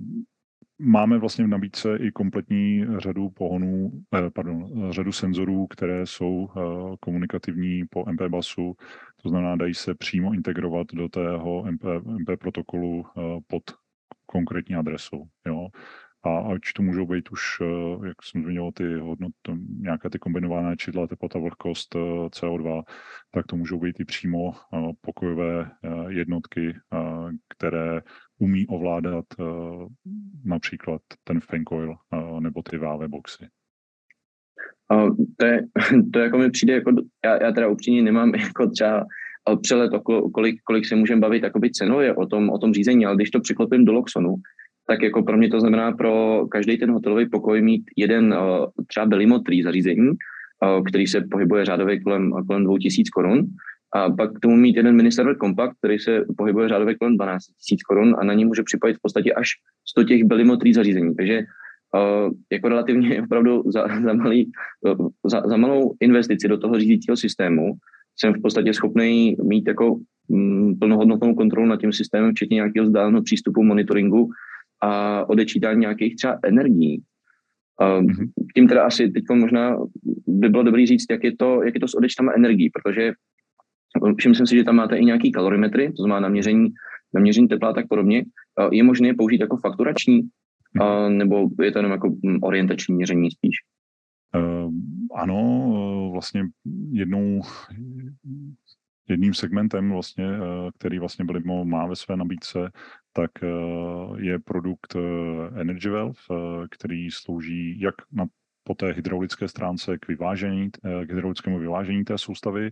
máme 0.82 1.18
vlastně 1.18 1.46
v 1.46 1.48
nabídce 1.48 1.98
i 1.98 2.12
kompletní 2.12 2.86
řadu 2.98 3.30
pohonů, 3.30 3.92
eh, 4.16 4.30
pardon, 4.30 4.92
řadu 4.92 5.12
senzorů, 5.12 5.68
které 5.68 6.06
jsou 6.06 6.50
eh, 6.50 6.62
komunikativní 7.00 7.84
po 7.90 8.06
MP 8.12 8.22
basu, 8.22 8.76
to 9.22 9.30
znamená, 9.30 9.56
dají 9.56 9.74
se 9.74 9.96
přímo 9.96 10.34
integrovat 10.34 10.88
do 10.94 11.10
tého 11.10 11.64
MP, 11.72 11.84
MP 12.06 12.40
protokolu 12.40 13.06
eh, 13.06 13.22
pod 13.48 13.64
konkrétní 14.26 14.76
adresou. 14.76 15.24
Jo. 15.48 15.68
A 16.24 16.40
ať 16.40 16.62
to 16.76 16.84
můžou 16.84 17.06
být 17.06 17.32
už, 17.32 17.42
jak 18.06 18.24
jsem 18.24 18.44
zmiňoval, 18.44 18.72
ty 18.72 18.96
hodnoty, 18.96 19.52
nějaké 19.80 20.10
ty 20.10 20.20
kombinované 20.20 20.78
čidla, 20.78 21.08
teplota, 21.08 21.40
vlhkost, 21.40 21.96
eh, 21.96 22.00
CO2, 22.30 22.84
tak 23.32 23.46
to 23.48 23.56
můžou 23.56 23.80
být 23.80 24.00
i 24.00 24.06
přímo 24.06 24.54
pokojové 25.02 25.72
jednotky, 26.08 26.76
které 27.48 28.02
umí 28.42 28.68
ovládat 28.68 29.26
například 30.46 31.02
ten 31.24 31.40
fancoil 31.40 31.96
nebo 32.40 32.62
ty 32.62 32.78
VAV 32.78 33.02
boxy. 33.08 33.48
To, 35.38 35.46
je, 35.46 35.68
to 36.14 36.20
jako 36.20 36.38
mi 36.38 36.52
přijde, 36.52 36.74
jako, 36.74 36.92
já, 37.26 37.44
já 37.44 37.52
teda 37.52 37.68
upřímně 37.68 38.02
nemám 38.02 38.36
jako 38.36 38.70
třeba 38.70 39.06
přelet, 39.62 39.92
kolik, 40.34 40.62
kolik 40.64 40.86
se 40.86 40.96
můžeme 40.96 41.22
bavit 41.22 41.44
cenově 41.74 42.16
o 42.16 42.26
tom, 42.26 42.50
o 42.50 42.58
tom 42.58 42.74
řízení, 42.74 43.06
ale 43.06 43.16
když 43.16 43.30
to 43.30 43.40
překlopím 43.40 43.86
do 43.86 43.94
Loxonu, 43.94 44.36
tak 44.88 45.02
jako 45.02 45.24
pro 45.24 45.38
mě 45.38 45.50
to 45.50 45.60
znamená 45.60 45.92
pro 45.92 46.46
každý 46.52 46.78
ten 46.78 46.92
hotelový 46.92 47.30
pokoj 47.30 47.62
mít 47.62 47.84
jeden 47.98 48.36
třeba 48.88 49.06
belimotrý 49.06 49.64
zařízení, 49.64 50.10
uh, 50.10 50.84
který 50.84 51.08
se 51.08 51.22
pohybuje 51.32 51.66
řádově 51.66 52.00
kolem, 52.00 52.32
kolem 52.48 52.64
2000 52.64 53.10
korun. 53.14 53.46
A 53.96 54.10
pak 54.10 54.34
k 54.34 54.40
tomu 54.40 54.56
mít 54.56 54.78
jeden 54.78 54.96
mini 54.96 55.12
server 55.12 55.38
kompakt, 55.38 55.78
který 55.78 56.00
se 56.00 56.26
pohybuje 56.38 56.70
řádově 56.70 56.96
kolem 56.96 57.16
12 57.16 57.44
000 57.72 57.78
korun 57.88 58.16
a 58.20 58.24
na 58.24 58.34
ní 58.34 58.46
může 58.46 58.64
připojit 58.64 58.94
v 58.94 59.02
podstatě 59.02 59.34
až 59.34 59.50
100 59.90 60.04
těch 60.04 60.24
belimotrý 60.24 60.74
zařízení. 60.74 61.16
Takže 61.16 61.40
uh, 61.40 62.34
jako 62.52 62.70
relativně 62.70 63.24
opravdu 63.24 63.64
za, 63.66 63.88
za, 64.04 64.14
malý, 64.14 64.52
uh, 64.82 65.10
za, 65.26 65.42
za 65.46 65.58
malou 65.58 65.96
investici 66.00 66.48
do 66.48 66.58
toho 66.58 66.80
řídícího 66.80 67.18
systému 67.18 67.74
jsem 68.20 68.34
v 68.34 68.42
podstatě 68.42 68.74
schopný 68.74 69.38
mít 69.44 69.68
jako 69.68 70.00
mm, 70.30 70.80
plnohodnotnou 70.80 71.36
kontrolu 71.36 71.68
nad 71.68 71.80
tím 71.80 71.94
systémem, 71.94 72.32
včetně 72.32 72.56
nějakého 72.56 72.86
vzdáleného 72.86 73.24
přístupu 73.24 73.64
monitoringu 73.64 74.30
a 74.82 75.30
odečítání 75.30 75.80
nějakých 75.80 76.16
třeba 76.16 76.40
energií. 76.44 77.02
mm-hmm. 77.82 78.28
Tím 78.56 78.68
teda 78.68 78.84
asi 78.84 79.10
teď 79.10 79.24
možná 79.34 79.78
by 80.28 80.50
bylo 80.50 80.64
dobré 80.64 80.86
říct, 80.86 81.06
jak 81.12 81.24
je 81.24 81.38
to, 81.38 81.64
jak 81.64 81.74
je 81.74 81.80
to 81.80 81.88
s 81.88 81.94
odečtama 81.94 82.32
energií, 82.32 82.70
protože 82.70 83.14
všiml 84.18 84.36
jsem 84.36 84.48
si, 84.48 84.56
že 84.56 84.64
tam 84.64 84.76
máte 84.76 84.98
i 84.98 85.06
nějaký 85.06 85.32
kalorimetry, 85.32 85.88
to 85.88 86.04
znamená 86.04 86.20
naměření, 86.20 86.70
naměření 87.14 87.48
tepla 87.48 87.70
a 87.70 87.74
tak 87.74 87.88
podobně. 87.88 88.26
Je 88.72 88.84
možné 88.84 89.08
je 89.08 89.14
použít 89.14 89.42
jako 89.42 89.58
fakturační, 89.58 90.22
nebo 91.10 91.50
je 91.62 91.72
to 91.72 91.80
jenom 91.80 91.92
jako 91.92 92.10
hm, 92.10 92.40
orientační 92.42 92.96
měření 92.96 93.32
spíš? 93.32 93.56
Uh, 94.36 94.72
ano, 95.16 96.10
vlastně 96.14 96.44
jednou 96.92 97.42
jedním 99.12 99.34
segmentem, 99.34 99.92
vlastně, 99.92 100.26
eh, 100.26 100.72
který 100.80 101.00
vlastně 101.00 101.26
Blimo 101.26 101.66
má 101.66 101.88
ve 101.88 101.96
své 101.96 102.18
nabídce, 102.18 102.72
tak 103.14 103.32
eh, 103.44 103.48
je 104.18 104.40
produkt 104.40 104.96
eh, 104.96 105.62
Energy 105.62 105.90
Valve, 105.90 106.20
který 106.72 107.12
slouží 107.12 107.80
jak 107.80 107.96
na 108.12 108.26
po 108.64 108.76
té 108.76 108.92
hydraulické 108.92 109.48
stránce 109.48 109.98
k 109.98 110.08
vyvážení, 110.08 110.70
k 111.06 111.10
hydraulickému 111.10 111.60
vyvážení 111.60 112.04
té 112.04 112.18
soustavy 112.18 112.72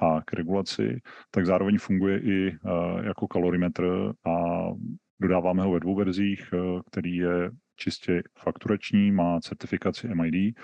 a 0.00 0.20
k 0.24 0.32
regulaci, 0.32 1.00
tak 1.30 1.46
zároveň 1.46 1.78
funguje 1.78 2.20
i 2.20 2.56
jako 3.04 3.28
kalorimetr 3.28 4.12
a 4.26 4.64
dodáváme 5.22 5.62
ho 5.62 5.72
ve 5.72 5.80
dvou 5.80 5.94
verzích, 5.94 6.54
který 6.90 7.16
je 7.16 7.50
čistě 7.76 8.22
fakturační, 8.38 9.12
má 9.12 9.40
certifikaci 9.40 10.08
MID, 10.14 10.54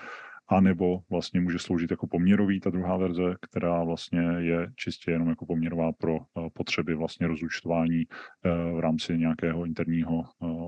anebo 0.49 0.99
vlastně 1.11 1.41
může 1.41 1.59
sloužit 1.59 1.91
jako 1.91 2.07
poměrový 2.07 2.61
ta 2.61 2.71
druhá 2.71 2.97
verze, 2.97 3.35
která 3.41 3.85
vlastně 3.85 4.21
je 4.39 4.73
čistě 4.77 5.11
jenom 5.11 5.29
jako 5.29 5.47
poměrová 5.47 5.93
pro 5.93 6.15
uh, 6.17 6.49
potřeby 6.55 6.95
vlastně 6.95 7.27
rozúčtování 7.27 8.05
v 8.77 8.81
rámci 8.81 9.19
nějakého 9.19 9.65
interního 9.65 10.23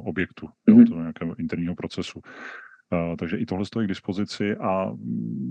objektu, 0.05 0.49
mm-hmm. 0.69 1.01
nějakého 1.01 1.35
interního 1.39 1.75
procesu. 1.75 2.21
Uh, 2.93 3.17
takže 3.17 3.37
i 3.37 3.47
tohle 3.47 3.65
stojí 3.65 3.87
k 3.87 3.89
dispozici 3.89 4.57
a 4.57 4.93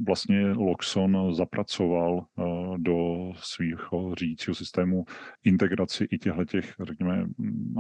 vlastně 0.08 0.52
Loxon 0.52 1.36
zapracoval 1.36 2.14
uh, 2.36 2.78
do 2.78 3.32
svého 3.36 4.16
řídícího 4.16 4.56
systému 4.56 5.06
integraci 5.44 6.08
i 6.12 6.18
těchto 6.18 6.46
těch, 6.46 6.74
řekněme, 6.84 7.26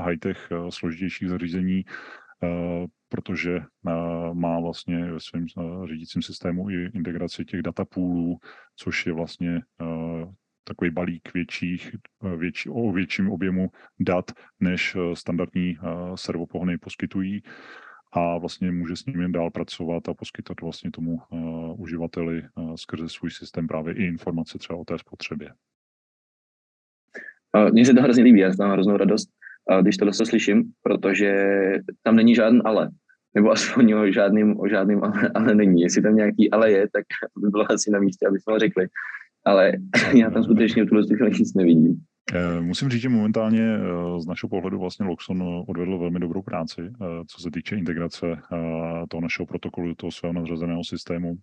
high-tech 0.03 0.47
uh, 0.51 0.69
složitějších 0.69 1.29
zařízení 1.29 1.83
Eh, 2.43 2.85
protože 3.09 3.55
eh, 3.55 3.63
má 4.33 4.59
vlastně 4.59 5.11
ve 5.11 5.19
svém 5.19 5.45
eh, 5.57 5.87
řídícím 5.87 6.21
systému 6.21 6.69
i 6.69 6.91
integraci 6.95 7.45
těch 7.45 7.61
datapoolů, 7.61 8.37
což 8.75 9.05
je 9.05 9.13
vlastně 9.13 9.61
takový 10.63 10.91
balík 10.91 11.33
větších, 11.33 11.95
větší, 12.37 12.69
o 12.69 12.91
větším 12.91 13.31
objemu 13.31 13.71
dat, 13.99 14.31
než 14.59 14.97
standardní 15.13 15.77
servopohony 16.15 16.77
poskytují 16.77 17.41
a 18.11 18.37
vlastně 18.37 18.71
může 18.71 18.95
s 18.95 19.05
nimi 19.05 19.31
dál 19.31 19.51
pracovat 19.51 20.09
a 20.09 20.13
poskytovat 20.13 20.61
vlastně 20.61 20.91
tomu 20.91 21.19
uh, 21.29 21.81
uživateli 21.81 22.43
uh, 22.55 22.75
skrze 22.75 23.09
svůj 23.09 23.31
systém 23.31 23.67
právě 23.67 23.93
i 23.93 24.03
informace 24.05 24.57
třeba 24.57 24.79
o 24.79 24.85
té 24.85 24.97
spotřebě. 24.97 25.49
Mně 27.71 27.85
se 27.85 27.93
to 27.93 28.01
hrozně 28.01 28.23
líbí, 28.23 28.39
já 28.39 28.49
mám 28.59 28.71
hroznou 28.71 28.97
radost, 28.97 29.29
když 29.81 29.97
tohle 29.97 30.13
slyším, 30.13 30.63
protože 30.83 31.33
tam 32.03 32.15
není 32.15 32.35
žádný 32.35 32.61
ale. 32.65 32.89
Nebo 33.35 33.51
aspoň 33.57 33.93
o 33.93 34.11
žádným, 34.11 34.59
o 34.59 34.67
žádným 34.67 35.03
ale, 35.03 35.31
ale 35.35 35.55
není. 35.55 35.81
Jestli 35.81 36.01
tam 36.01 36.15
nějaký 36.15 36.51
ale 36.51 36.71
je, 36.71 36.87
tak 36.93 37.05
by 37.37 37.49
bylo 37.49 37.71
asi 37.71 37.91
na 37.91 37.99
místě, 37.99 38.27
aby 38.27 38.39
jsme 38.39 38.53
ho 38.53 38.59
řekli. 38.59 38.87
Ale 39.45 39.71
já 40.13 40.29
tam 40.29 40.43
skutečně 40.43 40.83
v 40.83 40.87
tuhle 40.87 41.03
chvíli 41.03 41.31
nic 41.31 41.53
nevidím. 41.53 42.03
Eh, 42.33 42.61
musím 42.61 42.89
říct, 42.89 43.01
že 43.01 43.09
momentálně 43.09 43.61
eh, 43.61 44.19
z 44.19 44.25
našeho 44.25 44.49
pohledu 44.49 44.79
vlastně 44.79 45.05
Loxon 45.05 45.63
odvedl 45.67 45.97
velmi 45.97 46.19
dobrou 46.19 46.41
práci, 46.41 46.81
eh, 46.81 47.05
co 47.27 47.41
se 47.41 47.51
týče 47.51 47.75
integrace 47.75 48.25
toho 49.09 49.21
našeho 49.21 49.45
protokolu, 49.45 49.95
toho 49.95 50.11
svého 50.11 50.33
nadřazeného 50.33 50.83
systému. 50.83 51.35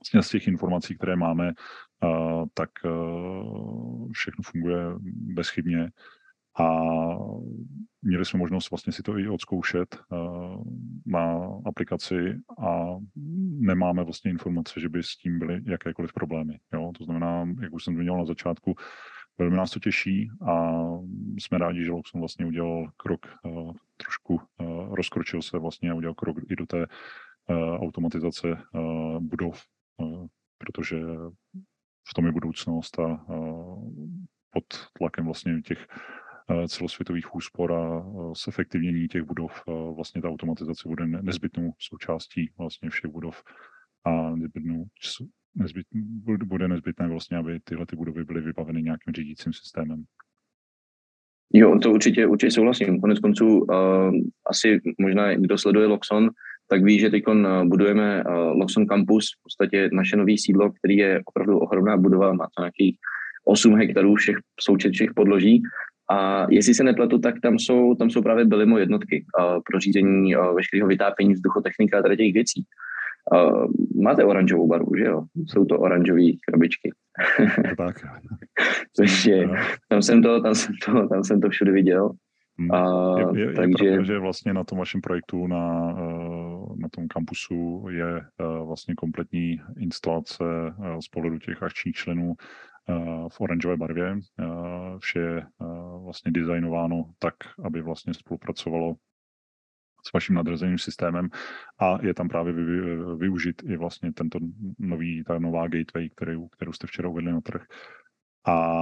Vlastně 0.00 0.22
z 0.22 0.28
těch 0.28 0.48
informací, 0.48 0.94
které 0.94 1.16
máme, 1.16 1.52
tak 2.54 2.70
všechno 4.12 4.42
funguje 4.44 4.78
bezchybně 5.34 5.90
a 6.58 6.68
měli 8.02 8.24
jsme 8.24 8.38
možnost 8.38 8.70
vlastně 8.70 8.92
si 8.92 9.02
to 9.02 9.18
i 9.18 9.28
odzkoušet 9.28 9.96
na 11.06 11.48
aplikaci 11.66 12.38
a 12.64 12.96
nemáme 13.58 14.04
vlastně 14.04 14.30
informace, 14.30 14.80
že 14.80 14.88
by 14.88 15.02
s 15.02 15.16
tím 15.16 15.38
byly 15.38 15.60
jakékoliv 15.66 16.12
problémy. 16.12 16.58
Jo? 16.72 16.92
To 16.98 17.04
znamená, 17.04 17.48
jak 17.62 17.72
už 17.72 17.84
jsem 17.84 17.94
zmínil 17.94 18.16
na 18.16 18.24
začátku, 18.24 18.74
velmi 19.38 19.56
nás 19.56 19.70
to 19.70 19.80
těší 19.80 20.30
a 20.46 20.82
jsme 21.38 21.58
rádi, 21.58 21.84
že 21.84 21.90
Loxon 21.90 22.20
vlastně 22.20 22.46
udělal 22.46 22.90
krok 22.96 23.26
uh, 23.42 23.72
trošku, 23.96 24.34
uh, 24.34 24.94
rozkročil 24.94 25.42
se 25.42 25.58
vlastně 25.58 25.90
a 25.90 25.94
udělal 25.94 26.14
krok 26.14 26.36
i 26.50 26.56
do 26.56 26.66
té 26.66 26.86
automatizace 27.78 28.48
budov, 29.20 29.62
protože 30.58 31.00
v 32.08 32.14
tom 32.14 32.26
je 32.26 32.32
budoucnost 32.32 32.98
a 32.98 33.26
pod 34.50 34.64
tlakem 34.98 35.24
vlastně 35.24 35.62
těch 35.62 35.86
Eh, 36.50 36.68
celosvětových 36.68 37.34
úspor 37.34 37.72
a 37.72 38.04
zefektivnění 38.44 39.08
těch 39.08 39.22
budov 39.22 39.62
vlastně 39.96 40.22
ta 40.22 40.28
automatizace 40.28 40.88
bude 40.88 41.06
nezbytnou 41.06 41.72
součástí 41.78 42.50
vlastně 42.58 42.90
všech 42.90 43.10
budov 43.10 43.42
a 44.04 44.30
nezbytnou, 44.30 44.84
nezbyt, 45.58 45.86
bude 46.44 46.68
nezbytné 46.68 47.08
vlastně, 47.08 47.36
aby 47.36 47.60
tyhle 47.64 47.86
ty 47.86 47.96
budovy 47.96 48.24
byly 48.24 48.40
vybaveny 48.40 48.82
nějakým 48.82 49.14
řídícím 49.14 49.52
systémem. 49.52 50.04
Jo, 51.52 51.78
to 51.78 51.92
určitě, 51.92 52.26
určitě 52.26 52.50
souhlasím. 52.50 53.00
Konec 53.00 53.18
konců 53.18 53.58
uh, 53.58 54.12
asi 54.46 54.80
možná, 55.00 55.34
kdo 55.34 55.58
sleduje 55.58 55.86
Loxon, 55.86 56.30
tak 56.70 56.84
ví, 56.84 56.98
že 56.98 57.10
teď 57.10 57.24
budujeme 57.64 58.24
uh, 58.24 58.32
Loxon 58.32 58.86
Campus, 58.86 59.26
v 59.40 59.42
podstatě 59.42 59.90
naše 59.92 60.16
nový 60.16 60.38
sídlo, 60.38 60.70
který 60.70 60.96
je 60.96 61.22
opravdu 61.24 61.58
ohromná 61.58 61.96
budova, 61.96 62.32
má 62.32 62.46
to 62.56 62.62
nějakých 62.62 62.96
8 63.44 63.76
hektarů 63.76 64.14
všech 64.14 64.36
součet 64.60 64.92
všech 64.92 65.10
podloží 65.16 65.62
a 66.10 66.46
jestli 66.50 66.74
se 66.74 66.84
nepletu, 66.84 67.18
tak 67.18 67.40
tam 67.40 67.58
jsou, 67.58 67.94
tam 67.94 68.10
jsou 68.10 68.22
právě 68.22 68.44
Belimo 68.44 68.78
jednotky 68.78 69.24
uh, 69.38 69.60
pro 69.70 69.80
řízení 69.80 70.36
uh, 70.36 70.54
veškerého 70.54 70.88
vytápění 70.88 71.34
vzduchotechnika 71.34 71.98
a 71.98 72.02
tady 72.02 72.16
těch 72.16 72.32
věcí. 72.32 72.64
Uh, 73.32 73.66
máte 74.02 74.24
oranžovou 74.24 74.66
barvu, 74.66 74.96
že 74.98 75.04
jo? 75.04 75.22
Jsou 75.46 75.64
to 75.64 75.78
oranžové 75.78 76.22
krabičky. 76.46 76.92
tak. 77.76 77.96
Což 78.96 79.26
je, 79.26 79.48
tam 79.88 80.02
jsem 80.02 80.22
to, 80.22 80.42
tam 80.42 80.54
jsem 80.54 80.74
to, 80.84 81.08
tam 81.08 81.24
jsem 81.24 81.40
to 81.40 81.48
všude 81.48 81.72
viděl. 81.72 82.10
Hmm. 82.58 82.72
A, 82.72 83.14
je, 83.34 83.40
je, 83.40 83.52
takže... 83.52 83.84
je 83.84 83.92
pravda, 83.92 84.02
že 84.02 84.18
vlastně 84.18 84.52
na 84.52 84.64
tom 84.64 84.78
vašem 84.78 85.00
projektu 85.00 85.46
na, 85.46 85.92
na 86.76 86.88
tom 86.90 87.08
kampusu 87.08 87.86
je 87.90 88.20
vlastně 88.64 88.94
kompletní 88.94 89.60
instalace 89.78 90.44
z 91.00 91.08
pohledu 91.08 91.38
těch 91.38 91.62
akčních 91.62 91.94
členů 91.94 92.34
v 93.28 93.40
oranžové 93.40 93.76
barvě. 93.76 94.18
Vše 94.98 95.18
je 95.18 95.42
vlastně 96.04 96.32
designováno 96.32 97.04
tak, 97.18 97.34
aby 97.64 97.82
vlastně 97.82 98.14
spolupracovalo 98.14 98.94
s 100.06 100.12
vaším 100.12 100.34
nadřazeným 100.34 100.78
systémem 100.78 101.28
a 101.78 101.98
je 102.02 102.14
tam 102.14 102.28
právě 102.28 102.52
využit 103.16 103.62
i 103.62 103.76
vlastně 103.76 104.12
tento 104.12 104.38
nový, 104.78 105.24
ta 105.24 105.38
nová 105.38 105.68
gateway, 105.68 106.08
kterou, 106.08 106.48
kterou 106.48 106.72
jste 106.72 106.86
včera 106.86 107.08
uvedli 107.08 107.32
na 107.32 107.40
trh. 107.40 107.62
A 108.46 108.76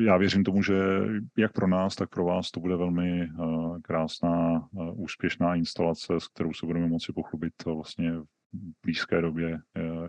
já 0.00 0.16
věřím 0.16 0.44
tomu, 0.44 0.62
že 0.62 0.74
jak 1.38 1.52
pro 1.52 1.66
nás, 1.66 1.94
tak 1.94 2.10
pro 2.10 2.24
vás 2.24 2.50
to 2.50 2.60
bude 2.60 2.76
velmi 2.76 3.28
krásná, 3.82 4.68
úspěšná 4.94 5.54
instalace, 5.54 6.14
s 6.18 6.28
kterou 6.28 6.52
se 6.52 6.66
budeme 6.66 6.86
moci 6.86 7.12
pochlubit 7.12 7.52
vlastně 7.64 8.12
v 8.12 8.24
blízké 8.82 9.20
době 9.20 9.58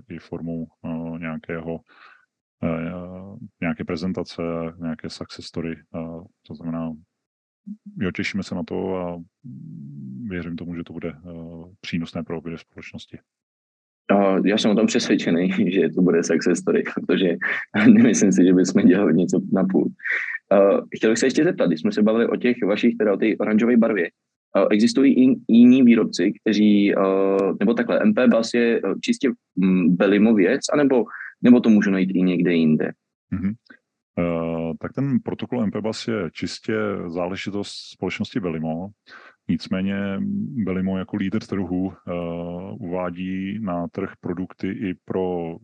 i 0.10 0.20
formou 0.20 0.68
nějakého 1.18 1.80
Eh, 2.64 3.38
nějaké 3.62 3.84
prezentace, 3.84 4.42
nějaké 4.78 5.10
success 5.10 5.46
story. 5.46 5.76
To 6.48 6.56
znamená, 6.56 6.92
jo, 8.00 8.12
těšíme 8.12 8.44
se 8.44 8.56
na 8.56 8.64
to 8.64 8.98
a 8.98 9.22
věřím 10.28 10.56
tomu, 10.56 10.76
že 10.76 10.84
to 10.84 10.94
bude 10.94 11.10
eh, 11.10 11.20
přínosné 11.82 12.24
pro 12.24 12.38
obě 12.38 12.58
společnosti. 12.58 13.18
Já 14.46 14.58
jsem 14.58 14.72
o 14.72 14.76
tom 14.76 14.88
přesvědčený, 14.88 15.50
že 15.72 15.90
to 15.96 16.02
bude 16.02 16.24
success 16.24 16.60
story, 16.60 16.84
protože 16.96 17.36
nemyslím 17.94 18.32
si, 18.32 18.46
že 18.46 18.54
bychom 18.54 18.88
dělali 18.88 19.14
něco 19.14 19.42
na 19.54 19.64
půl. 19.64 19.92
Chtěl 20.96 21.10
bych 21.12 21.20
se 21.20 21.26
ještě 21.26 21.44
zeptat, 21.44 21.68
když 21.68 21.80
jsme 21.80 21.92
se 21.92 22.02
bavili 22.02 22.28
o 22.28 22.36
těch 22.36 22.58
vašich, 22.68 22.96
teda 22.98 23.14
o 23.14 23.18
té 23.18 23.26
oranžové 23.40 23.78
barvě, 23.78 24.10
existují 24.72 25.14
i 25.14 25.36
jiní 25.48 25.84
výrobci, 25.84 26.34
kteří, 26.42 26.94
nebo 27.60 27.74
takhle, 27.74 28.06
MP 28.06 28.20
Bus 28.28 28.54
je 28.54 28.82
čistě 29.02 29.30
mm, 29.56 29.96
Belimo 29.96 30.34
věc, 30.34 30.62
anebo 30.74 31.06
nebo 31.44 31.60
to 31.60 31.70
můžu 31.70 31.92
najít 31.92 32.12
i 32.14 32.22
někde 32.22 32.54
jinde? 32.54 32.92
Mm-hmm. 33.34 33.54
Uh, 34.18 34.74
tak 34.80 34.94
ten 34.94 35.20
protokol 35.20 35.66
MPBAS 35.66 36.08
je 36.08 36.32
čistě 36.32 36.76
záležitost 37.08 37.76
společnosti 37.94 38.40
Belimo. 38.40 38.90
Nicméně 39.48 39.96
Belimo 40.66 40.98
jako 40.98 41.16
lídr 41.16 41.40
trhu 41.40 41.86
uh, 41.86 41.94
uvádí 42.80 43.60
na 43.60 43.88
trh 43.88 44.14
produkty 44.20 44.68
i 44.68 44.94
pro 45.06 45.56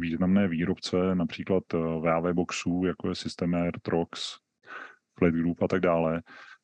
významné 0.00 0.48
výrobce, 0.48 1.14
například 1.14 1.62
eh, 1.74 1.78
VAV 1.78 2.34
boxů, 2.34 2.82
jako 2.86 3.08
je 3.08 3.14
Systemair, 3.14 3.80
Trox, 3.80 4.36
Flat 5.18 5.34
Group 5.34 5.62
a 5.62 5.68
tak 5.68 5.80
dále, 5.80 6.22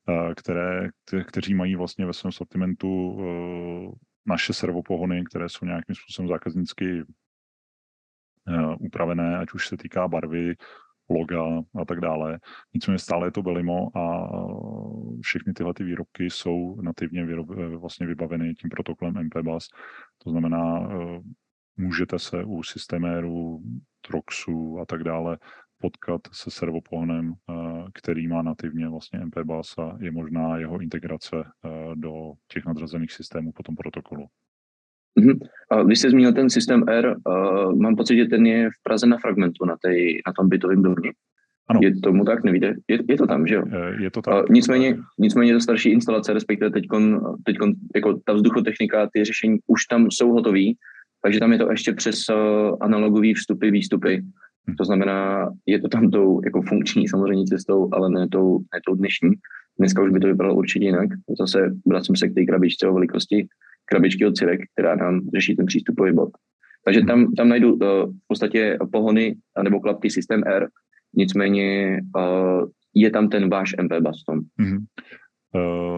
uh, 0.08 0.34
které, 0.34 0.88
kte, 1.04 1.24
kteří 1.24 1.54
mají 1.54 1.76
vlastně 1.76 2.06
ve 2.06 2.12
svém 2.12 2.32
sortimentu 2.32 2.88
uh, 2.88 3.92
naše 4.26 4.52
servopohony, 4.52 5.24
které 5.24 5.48
jsou 5.48 5.66
nějakým 5.66 5.94
způsobem 5.94 6.28
zákaznicky 6.28 7.04
Eh, 8.48 8.74
upravené, 8.78 9.38
ať 9.38 9.52
už 9.52 9.68
se 9.68 9.76
týká 9.76 10.08
barvy, 10.08 10.54
loga 11.08 11.62
a 11.80 11.84
tak 11.84 12.00
dále. 12.00 12.38
Nicméně 12.74 12.98
stále 12.98 13.26
je 13.26 13.30
to 13.32 13.42
Belimo 13.42 13.96
a 13.98 14.28
všechny 15.22 15.52
tyhle 15.52 15.74
ty 15.74 15.84
výrobky 15.84 16.24
jsou 16.30 16.80
nativně 16.80 17.26
výrob, 17.26 17.50
eh, 17.50 17.76
vlastně 17.76 18.06
vybaveny 18.06 18.54
tím 18.54 18.70
protokolem 18.70 19.16
MPBus. 19.16 19.68
To 20.24 20.30
znamená, 20.30 20.88
eh, 20.92 21.20
můžete 21.76 22.18
se 22.18 22.44
u 22.44 22.62
systéméru, 22.62 23.62
Troxu 24.00 24.78
a 24.80 24.86
tak 24.86 25.04
dále 25.04 25.38
potkat 25.78 26.20
se 26.32 26.50
servopohonem, 26.50 27.34
který 27.94 28.28
má 28.28 28.42
nativně 28.42 28.88
vlastně 28.88 29.20
MP 29.20 29.44
bus 29.44 29.78
a 29.78 29.98
je 30.00 30.10
možná 30.10 30.58
jeho 30.58 30.80
integrace 30.80 31.36
do 31.94 32.32
těch 32.48 32.64
nadřazených 32.66 33.12
systémů 33.12 33.52
po 33.52 33.62
tom 33.62 33.76
protokolu. 33.76 34.26
Mm-hmm. 35.20 35.38
A 35.70 35.82
vy 35.82 35.96
jste 35.96 36.10
zmínil 36.10 36.32
ten 36.32 36.50
systém 36.50 36.84
R, 36.88 37.16
uh, 37.16 37.78
mám 37.78 37.96
pocit, 37.96 38.16
že 38.16 38.24
ten 38.24 38.46
je 38.46 38.68
v 38.68 38.82
Praze 38.82 39.06
na 39.06 39.18
fragmentu, 39.18 39.64
na, 39.64 39.76
tej, 39.82 40.20
na 40.26 40.32
tom 40.32 40.48
bytovém 40.48 40.82
domě. 40.82 41.12
Ano. 41.68 41.80
Je 41.82 42.00
tomu 42.00 42.24
tak, 42.24 42.44
nevíte? 42.44 42.74
Je, 42.88 42.98
je 43.08 43.16
to 43.16 43.26
tam, 43.26 43.46
že 43.46 43.54
jo? 43.54 43.62
Je 43.98 44.10
to 44.10 44.22
tak. 44.22 44.34
Uh, 44.34 44.42
nicméně, 44.50 44.98
nicméně 45.18 45.52
to 45.52 45.60
starší 45.60 45.90
instalace, 45.90 46.32
respektive 46.32 46.70
teď 46.70 46.84
jako 47.94 48.20
ta 48.24 48.32
vzduchotechnika, 48.32 49.08
ty 49.12 49.24
řešení 49.24 49.58
už 49.66 49.86
tam 49.90 50.10
jsou 50.10 50.32
hotový, 50.32 50.76
takže 51.22 51.40
tam 51.40 51.52
je 51.52 51.58
to 51.58 51.70
ještě 51.70 51.92
přes 51.92 52.28
uh, 52.28 52.76
analogové 52.80 53.34
vstupy, 53.34 53.70
výstupy. 53.70 54.22
Hmm. 54.66 54.76
To 54.76 54.84
znamená, 54.84 55.50
je 55.66 55.80
to 55.80 55.88
tam 55.88 56.10
tou 56.10 56.40
jako 56.44 56.62
funkční 56.62 57.08
samozřejmě 57.08 57.44
cestou, 57.44 57.88
ale 57.92 58.10
ne 58.10 58.28
tou, 58.28 58.58
ne 58.58 58.80
tou 58.86 58.94
dnešní. 58.94 59.30
Dneska 59.78 60.02
už 60.02 60.10
by 60.10 60.20
to 60.20 60.26
vypadalo 60.26 60.54
určitě 60.54 60.84
jinak. 60.84 61.08
Zase 61.38 61.72
vracím 61.86 62.16
se 62.16 62.28
k 62.28 62.34
té 62.34 62.44
krabičce 62.44 62.88
o 62.88 62.94
velikosti 62.94 63.46
krabičky 63.86 64.26
od 64.26 64.36
Cirek, 64.36 64.60
která 64.72 64.96
nám 64.96 65.20
řeší 65.34 65.56
ten 65.56 65.66
přístupový 65.66 66.12
bod. 66.12 66.30
Takže 66.84 67.00
tam, 67.00 67.32
tam 67.32 67.48
najdu 67.48 67.72
uh, 67.72 67.78
v 68.10 68.26
podstatě 68.26 68.78
pohony 68.92 69.36
nebo 69.62 69.80
klapky 69.80 70.10
systém 70.10 70.42
R, 70.46 70.68
nicméně 71.14 72.00
uh, 72.16 72.68
je 72.94 73.10
tam 73.10 73.28
ten 73.28 73.50
váš 73.50 73.74
MP 73.82 73.92
baston. 74.00 74.40
Mm-hmm. 74.60 74.84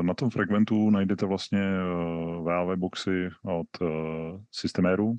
Na 0.02 0.14
tom 0.14 0.30
fragmentu 0.30 0.90
najdete 0.90 1.26
vlastně 1.26 1.60
VAV 2.42 2.78
boxy 2.78 3.28
od 3.44 3.66
Systeméru, 4.50 5.14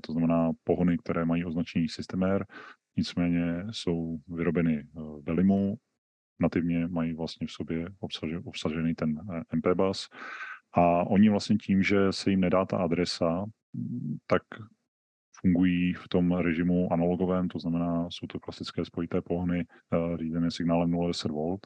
to 0.00 0.12
znamená 0.12 0.50
pohony, 0.64 0.98
které 0.98 1.24
mají 1.24 1.44
označení 1.44 1.88
Systemer, 1.88 2.46
nicméně 2.96 3.64
jsou 3.70 4.18
vyrobeny 4.28 4.84
v 4.94 5.22
Belimu, 5.22 5.74
nativně 6.40 6.86
mají 6.86 7.12
vlastně 7.12 7.46
v 7.46 7.50
sobě 7.50 7.86
obsažený 8.44 8.94
ten 8.94 9.20
MP 9.54 9.66
bus 9.74 10.08
a 10.72 11.06
oni 11.06 11.28
vlastně 11.28 11.56
tím, 11.56 11.82
že 11.82 12.12
se 12.12 12.30
jim 12.30 12.40
nedá 12.40 12.64
ta 12.64 12.76
adresa, 12.76 13.44
tak 14.26 14.42
fungují 15.40 15.94
v 15.94 16.08
tom 16.08 16.32
režimu 16.32 16.92
analogovém, 16.92 17.48
to 17.48 17.58
znamená, 17.58 18.10
jsou 18.10 18.26
to 18.26 18.40
klasické 18.40 18.84
spojité 18.84 19.20
pohony 19.20 19.64
uh, 19.64 20.16
řízené 20.16 20.50
signálem 20.50 20.90
010 21.06 21.30
V. 21.30 21.58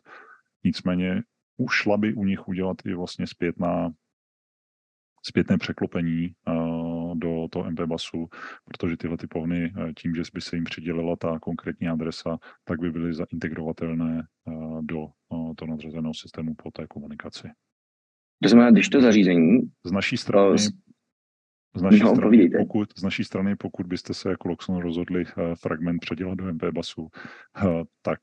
Nicméně 0.64 1.22
ušla 1.56 1.96
by 1.96 2.14
u 2.14 2.24
nich 2.24 2.48
udělat 2.48 2.76
i 2.84 2.94
vlastně 2.94 3.26
zpětná, 3.26 3.90
zpětné 5.22 5.58
překlopení 5.58 6.34
uh, 6.48 7.16
do 7.16 7.48
toho 7.50 7.70
MP 7.70 7.80
basu, 7.80 8.28
protože 8.64 8.96
tyhle 8.96 9.16
ty 9.16 9.26
pohony 9.26 9.72
uh, 9.72 9.92
tím, 9.92 10.14
že 10.14 10.22
by 10.34 10.40
se 10.40 10.56
jim 10.56 10.64
přidělila 10.64 11.16
ta 11.16 11.38
konkrétní 11.38 11.88
adresa, 11.88 12.38
tak 12.64 12.80
by 12.80 12.90
byly 12.90 13.14
zaintegrovatelné 13.14 14.26
do 14.80 15.06
toho 15.56 15.70
nadřazeného 15.70 16.14
systému 16.14 16.54
po 16.54 16.70
té 16.70 16.86
komunikaci. 16.86 17.48
To 18.42 18.48
znamená, 18.48 18.70
když 18.70 18.88
to 18.88 19.00
zařízení... 19.00 19.60
Z 19.84 19.92
naší 19.92 20.16
strany, 20.16 20.58
z 21.76 21.82
naší, 21.82 22.00
no, 22.00 22.14
strany, 22.14 22.50
pokud, 22.58 22.88
z 22.98 23.02
naší 23.02 23.24
strany, 23.24 23.56
pokud 23.56 23.86
byste 23.86 24.14
se 24.14 24.30
jako 24.30 24.48
Loxon 24.48 24.76
rozhodli 24.76 25.24
uh, 25.24 25.54
fragment 25.54 26.00
předělat 26.00 26.38
do 26.38 26.52
MP 26.52 26.64
basu, 26.64 27.02
uh, 27.02 27.10
tak 28.02 28.18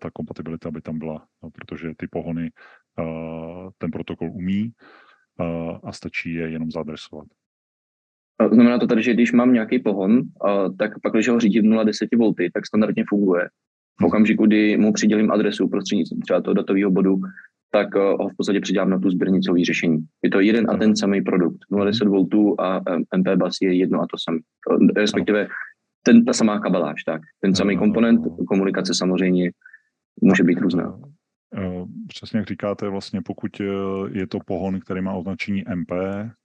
ta 0.00 0.10
kompatibilita 0.10 0.70
by 0.70 0.80
tam 0.80 0.98
byla, 0.98 1.26
uh, 1.40 1.50
protože 1.50 1.88
ty 1.96 2.06
pohony 2.10 2.50
ten 3.78 3.90
protokol 3.90 4.30
umí 4.30 4.72
a 5.84 5.92
stačí 5.92 6.34
je 6.34 6.50
jenom 6.50 6.70
zaadresovat. 6.70 7.26
Znamená 8.52 8.78
to 8.78 8.86
tady, 8.86 9.02
že 9.02 9.12
když 9.14 9.32
mám 9.32 9.52
nějaký 9.52 9.78
pohon, 9.78 10.22
tak 10.78 10.90
pak, 11.02 11.12
když 11.12 11.28
ho 11.28 11.40
řídím 11.40 11.62
0,10 11.62 12.34
V, 12.38 12.50
tak 12.52 12.66
standardně 12.66 13.04
funguje. 13.08 13.48
V 13.98 14.00
mhm. 14.00 14.06
okamžiku, 14.06 14.46
kdy 14.46 14.76
mu 14.76 14.92
přidělím 14.92 15.30
adresu 15.30 15.68
prostřednictvím 15.68 16.22
třeba 16.22 16.40
toho 16.40 16.54
datového 16.54 16.90
bodu, 16.90 17.16
tak 17.74 17.96
eh, 17.96 18.00
ho 18.00 18.28
v 18.28 18.36
podstatě 18.36 18.60
přidám 18.60 18.90
na 18.90 18.98
tu 18.98 19.10
sběrnicový 19.10 19.64
řešení. 19.64 19.98
Je 20.22 20.30
to 20.30 20.40
jeden 20.40 20.70
a 20.70 20.76
ten 20.76 20.96
samý 20.96 21.22
produkt. 21.22 21.58
0,10 21.72 22.54
V 22.54 22.62
a 22.62 22.80
MP 23.16 23.28
bus 23.36 23.58
je 23.62 23.74
jedno 23.74 24.00
a 24.00 24.06
to 24.10 24.16
samé. 24.18 24.38
Eh, 24.38 25.00
respektive 25.00 25.48
ten, 26.02 26.24
ta 26.24 26.32
samá 26.32 26.60
kabeláž, 26.60 27.04
tak. 27.04 27.22
Ten 27.40 27.54
samý 27.54 27.76
komponent, 27.76 28.20
komunikace 28.48 28.94
samozřejmě 28.94 29.50
může 30.20 30.44
být 30.44 30.58
různá. 30.58 30.98
Eh, 31.56 31.84
přesně 32.08 32.38
jak 32.38 32.46
říkáte, 32.46 32.88
vlastně 32.88 33.20
pokud 33.22 33.50
je 34.12 34.26
to 34.26 34.38
pohon, 34.46 34.80
který 34.80 35.00
má 35.00 35.12
označení 35.12 35.64
MP, 35.74 35.92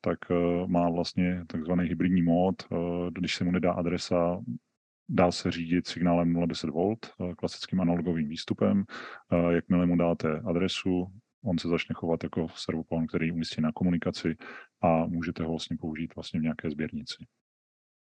tak 0.02 0.18
má 0.66 0.90
vlastně 0.90 1.44
takzvaný 1.48 1.90
hybridní 1.90 2.22
mód. 2.22 2.56
Když 3.10 3.36
se 3.36 3.44
mu 3.44 3.52
nedá 3.52 3.72
adresa, 3.72 4.42
dá 5.10 5.32
se 5.32 5.52
řídit 5.52 5.88
signálem 5.88 6.48
010 6.48 6.70
V, 6.70 6.96
klasickým 7.38 7.82
analogovým 7.82 8.28
výstupem. 8.28 8.84
Jakmile 9.50 9.86
mu 9.86 9.96
dáte 9.96 10.40
adresu, 10.46 11.08
on 11.44 11.58
se 11.58 11.68
začne 11.68 11.94
chovat 11.94 12.24
jako 12.24 12.48
servopon, 12.56 13.08
který 13.08 13.28
je 13.28 13.34
umístěn 13.34 13.64
na 13.64 13.72
komunikaci 13.72 14.36
a 14.82 15.06
můžete 15.06 15.44
ho 15.44 15.50
vlastně 15.50 15.78
použít 15.80 16.16
vlastně 16.16 16.40
v 16.40 16.44
nějaké 16.44 16.70
sběrnici. 16.70 17.26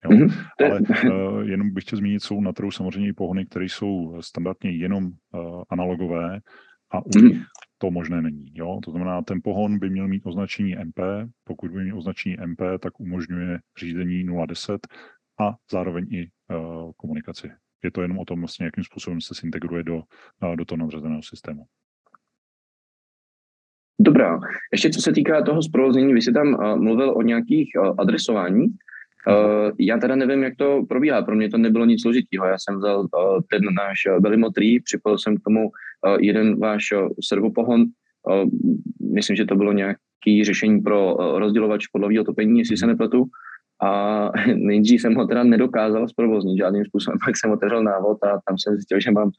Jo? 0.06 0.12
Mm-hmm. 0.12 0.46
Ale 0.66 0.80
uh, 0.80 1.42
jenom 1.42 1.74
bych 1.74 1.84
chtěl 1.84 2.00
zmínit, 2.00 2.24
jsou 2.24 2.42
na 2.42 2.54
trhu 2.54 2.72
samozřejmě 2.72 3.10
i 3.10 3.14
pohony, 3.14 3.46
které 3.46 3.66
jsou 3.66 4.22
standardně 4.22 4.72
jenom 4.72 5.06
uh, 5.06 5.64
analogové 5.70 6.40
a 6.92 7.06
u 7.06 7.10
mm-hmm. 7.10 7.28
nich 7.28 7.44
to 7.78 7.92
možné 7.92 8.22
není. 8.22 8.52
Jo? 8.54 8.80
To 8.84 8.92
znamená, 8.92 9.22
ten 9.22 9.40
pohon 9.44 9.80
by 9.80 9.90
měl 9.90 10.08
mít 10.08 10.26
označení 10.26 10.76
MP, 10.76 11.00
pokud 11.44 11.72
by 11.72 11.84
měl 11.84 11.98
označení 11.98 12.38
MP, 12.46 12.62
tak 12.80 13.00
umožňuje 13.00 13.60
řízení 13.80 14.26
010 14.48 14.88
a 15.40 15.56
zároveň 15.72 16.06
i 16.14 16.30
komunikaci. 16.98 17.52
Je 17.84 17.92
to 17.92 18.02
jenom 18.02 18.20
o 18.20 18.26
tom, 18.26 18.40
vlastně, 18.40 18.66
jakým 18.66 18.84
způsobem 18.84 19.22
se 19.22 19.34
integruje 19.44 19.84
do, 19.84 19.96
uh, 20.44 20.56
do 20.56 20.66
toho 20.66 20.78
nadřazeného 20.78 21.24
systému. 21.24 21.66
Dobrá. 24.02 24.40
Ještě 24.72 24.90
co 24.90 25.02
se 25.02 25.12
týká 25.12 25.42
toho 25.42 25.64
zprovoznění, 25.64 26.14
vy 26.14 26.22
jste 26.22 26.32
tam 26.32 26.54
uh, 26.54 26.80
mluvil 26.80 27.18
o 27.18 27.22
nějakých 27.22 27.70
uh, 27.80 27.96
adresování. 27.98 28.66
Uh, 28.66 29.72
já 29.80 29.98
teda 29.98 30.16
nevím, 30.16 30.44
jak 30.44 30.56
to 30.56 30.86
probíhá. 30.90 31.22
Pro 31.22 31.36
mě 31.36 31.50
to 31.50 31.58
nebylo 31.58 31.86
nic 31.86 32.02
složitého. 32.02 32.46
Já 32.46 32.56
jsem 32.60 32.78
vzal 32.78 33.00
uh, 33.00 33.08
ten 33.52 33.62
náš 33.74 34.20
Belimo 34.20 34.50
3, 34.50 34.80
připojil 34.84 35.18
jsem 35.18 35.38
k 35.38 35.44
tomu 35.44 35.66
uh, 35.66 36.18
jeden 36.20 36.60
váš 36.60 36.84
uh, 36.92 37.10
servopohon. 37.24 37.82
Uh, 37.82 38.50
myslím, 39.14 39.36
že 39.36 39.46
to 39.46 39.56
bylo 39.56 39.74
nějaké 39.74 40.44
řešení 40.44 40.82
pro 40.82 41.16
uh, 41.16 41.40
rozdělovač 41.40 41.88
podlového 41.88 42.24
topení, 42.24 42.60
jestli 42.60 42.78
se 42.78 42.88
nepletu. 42.88 43.26
A 43.82 44.32
nejdřív 44.56 45.02
jsem 45.02 45.16
ho 45.16 45.28
teda 45.28 45.44
nedokázal 45.44 46.08
zprovoznit 46.08 46.58
žádným 46.58 46.86
způsobem, 46.86 47.18
pak 47.26 47.38
jsem 47.38 47.52
otevřel 47.52 47.84
návod 47.84 48.24
a 48.24 48.40
tam 48.48 48.58
jsem 48.58 48.74
zjistil, 48.74 49.00
že 49.00 49.12
mám 49.12 49.32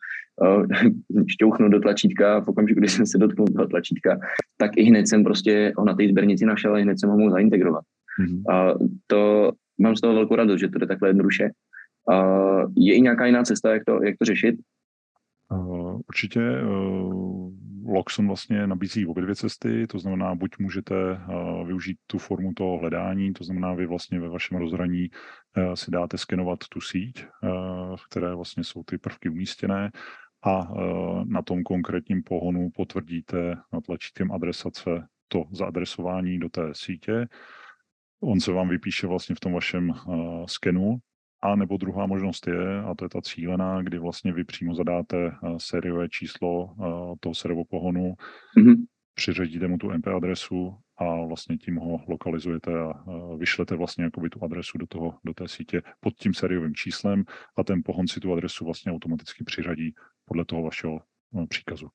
uh, 0.42 0.66
šťouchnout 1.26 1.72
do 1.72 1.80
tlačítka 1.80 2.36
a 2.36 2.40
v 2.40 2.48
okamžiku, 2.48 2.80
kdy 2.80 2.88
jsem 2.88 3.06
se 3.06 3.18
dotknul 3.18 3.46
toho 3.46 3.66
tlačítka, 3.66 4.18
tak 4.56 4.70
i 4.76 4.82
hned 4.82 5.08
jsem 5.08 5.24
prostě 5.24 5.72
ho 5.76 5.84
na 5.84 5.94
té 5.94 6.08
sběrnici 6.08 6.46
našel 6.46 6.74
a 6.74 6.78
hned 6.78 7.00
jsem 7.00 7.10
ho 7.10 7.18
mohl 7.18 7.30
zaintegrovat. 7.30 7.84
Mm-hmm. 8.20 8.54
A 8.54 8.74
to 9.06 9.52
mám 9.78 9.96
z 9.96 10.00
toho 10.00 10.14
velkou 10.14 10.36
radost, 10.36 10.60
že 10.60 10.68
to 10.68 10.78
je 10.80 10.86
takhle 10.86 11.08
jednoduše. 11.08 11.50
Uh, 12.12 12.72
je 12.76 12.94
i 12.94 13.00
nějaká 13.00 13.26
jiná 13.26 13.42
cesta, 13.42 13.72
jak 13.72 13.84
to, 13.84 14.02
jak 14.04 14.14
to 14.18 14.24
řešit? 14.24 14.54
Uh, 15.52 16.00
určitě. 16.08 16.40
Uh 16.40 17.69
Loxon 17.86 18.26
vlastně 18.26 18.66
nabízí 18.66 19.06
obě 19.06 19.22
dvě 19.22 19.36
cesty, 19.36 19.86
to 19.86 19.98
znamená, 19.98 20.34
buď 20.34 20.50
můžete 20.58 20.94
uh, 20.94 21.66
využít 21.66 21.98
tu 22.06 22.18
formu 22.18 22.52
toho 22.56 22.78
hledání, 22.78 23.32
to 23.32 23.44
znamená, 23.44 23.74
vy 23.74 23.86
vlastně 23.86 24.20
ve 24.20 24.28
vašem 24.28 24.58
rozhraní 24.58 25.08
uh, 25.10 25.74
si 25.74 25.90
dáte 25.90 26.18
skenovat 26.18 26.58
tu 26.68 26.80
síť, 26.80 27.24
v 27.96 28.08
které 28.10 28.34
vlastně 28.34 28.64
jsou 28.64 28.82
ty 28.84 28.98
prvky 28.98 29.28
umístěné 29.28 29.90
a 30.44 30.68
na 31.24 31.42
tom 31.42 31.62
konkrétním 31.62 32.22
pohonu 32.22 32.68
potvrdíte 32.74 33.56
tlačítkem 33.86 34.32
adresace 34.32 34.90
to 35.28 35.44
zaadresování 35.52 36.38
do 36.38 36.48
té 36.48 36.62
sítě. 36.72 37.26
On 38.22 38.40
se 38.40 38.52
vám 38.52 38.68
vypíše 38.68 39.06
vlastně 39.06 39.34
v 39.34 39.40
tom 39.40 39.52
vašem 39.52 39.92
skenu, 40.46 40.96
a 41.42 41.56
nebo 41.56 41.76
druhá 41.76 42.06
možnost 42.06 42.46
je, 42.46 42.80
a 42.80 42.94
to 42.94 43.04
je 43.04 43.08
ta 43.08 43.20
cílená, 43.22 43.82
kdy 43.82 43.98
vlastně 43.98 44.32
vy 44.32 44.44
přímo 44.44 44.74
zadáte 44.74 45.16
eh, 45.26 45.54
sériové 45.56 46.08
číslo 46.08 46.70
eh, 46.70 47.16
toho 47.20 47.34
servopohonu, 47.34 48.14
mm-hmm. 48.58 48.76
přiřadíte 49.14 49.68
mu 49.68 49.78
tu 49.78 49.90
MP 49.90 50.06
adresu 50.06 50.74
a 50.98 51.26
vlastně 51.26 51.56
tím 51.56 51.76
ho 51.76 52.00
lokalizujete 52.08 52.80
a 52.80 52.90
eh, 52.90 53.36
vyšlete 53.36 53.76
vlastně 53.76 54.04
jakoby 54.04 54.30
tu 54.30 54.44
adresu 54.44 54.78
do, 54.78 54.86
toho, 54.86 55.14
do 55.24 55.34
té 55.34 55.48
sítě 55.48 55.82
pod 56.00 56.14
tím 56.14 56.34
sériovým 56.34 56.74
číslem 56.74 57.24
a 57.56 57.64
ten 57.64 57.82
pohon 57.84 58.08
si 58.08 58.20
tu 58.20 58.32
adresu 58.32 58.64
vlastně 58.64 58.92
automaticky 58.92 59.44
přiřadí 59.44 59.94
podle 60.24 60.44
toho 60.44 60.62
vašeho 60.62 61.00
příkazu. 61.48 61.88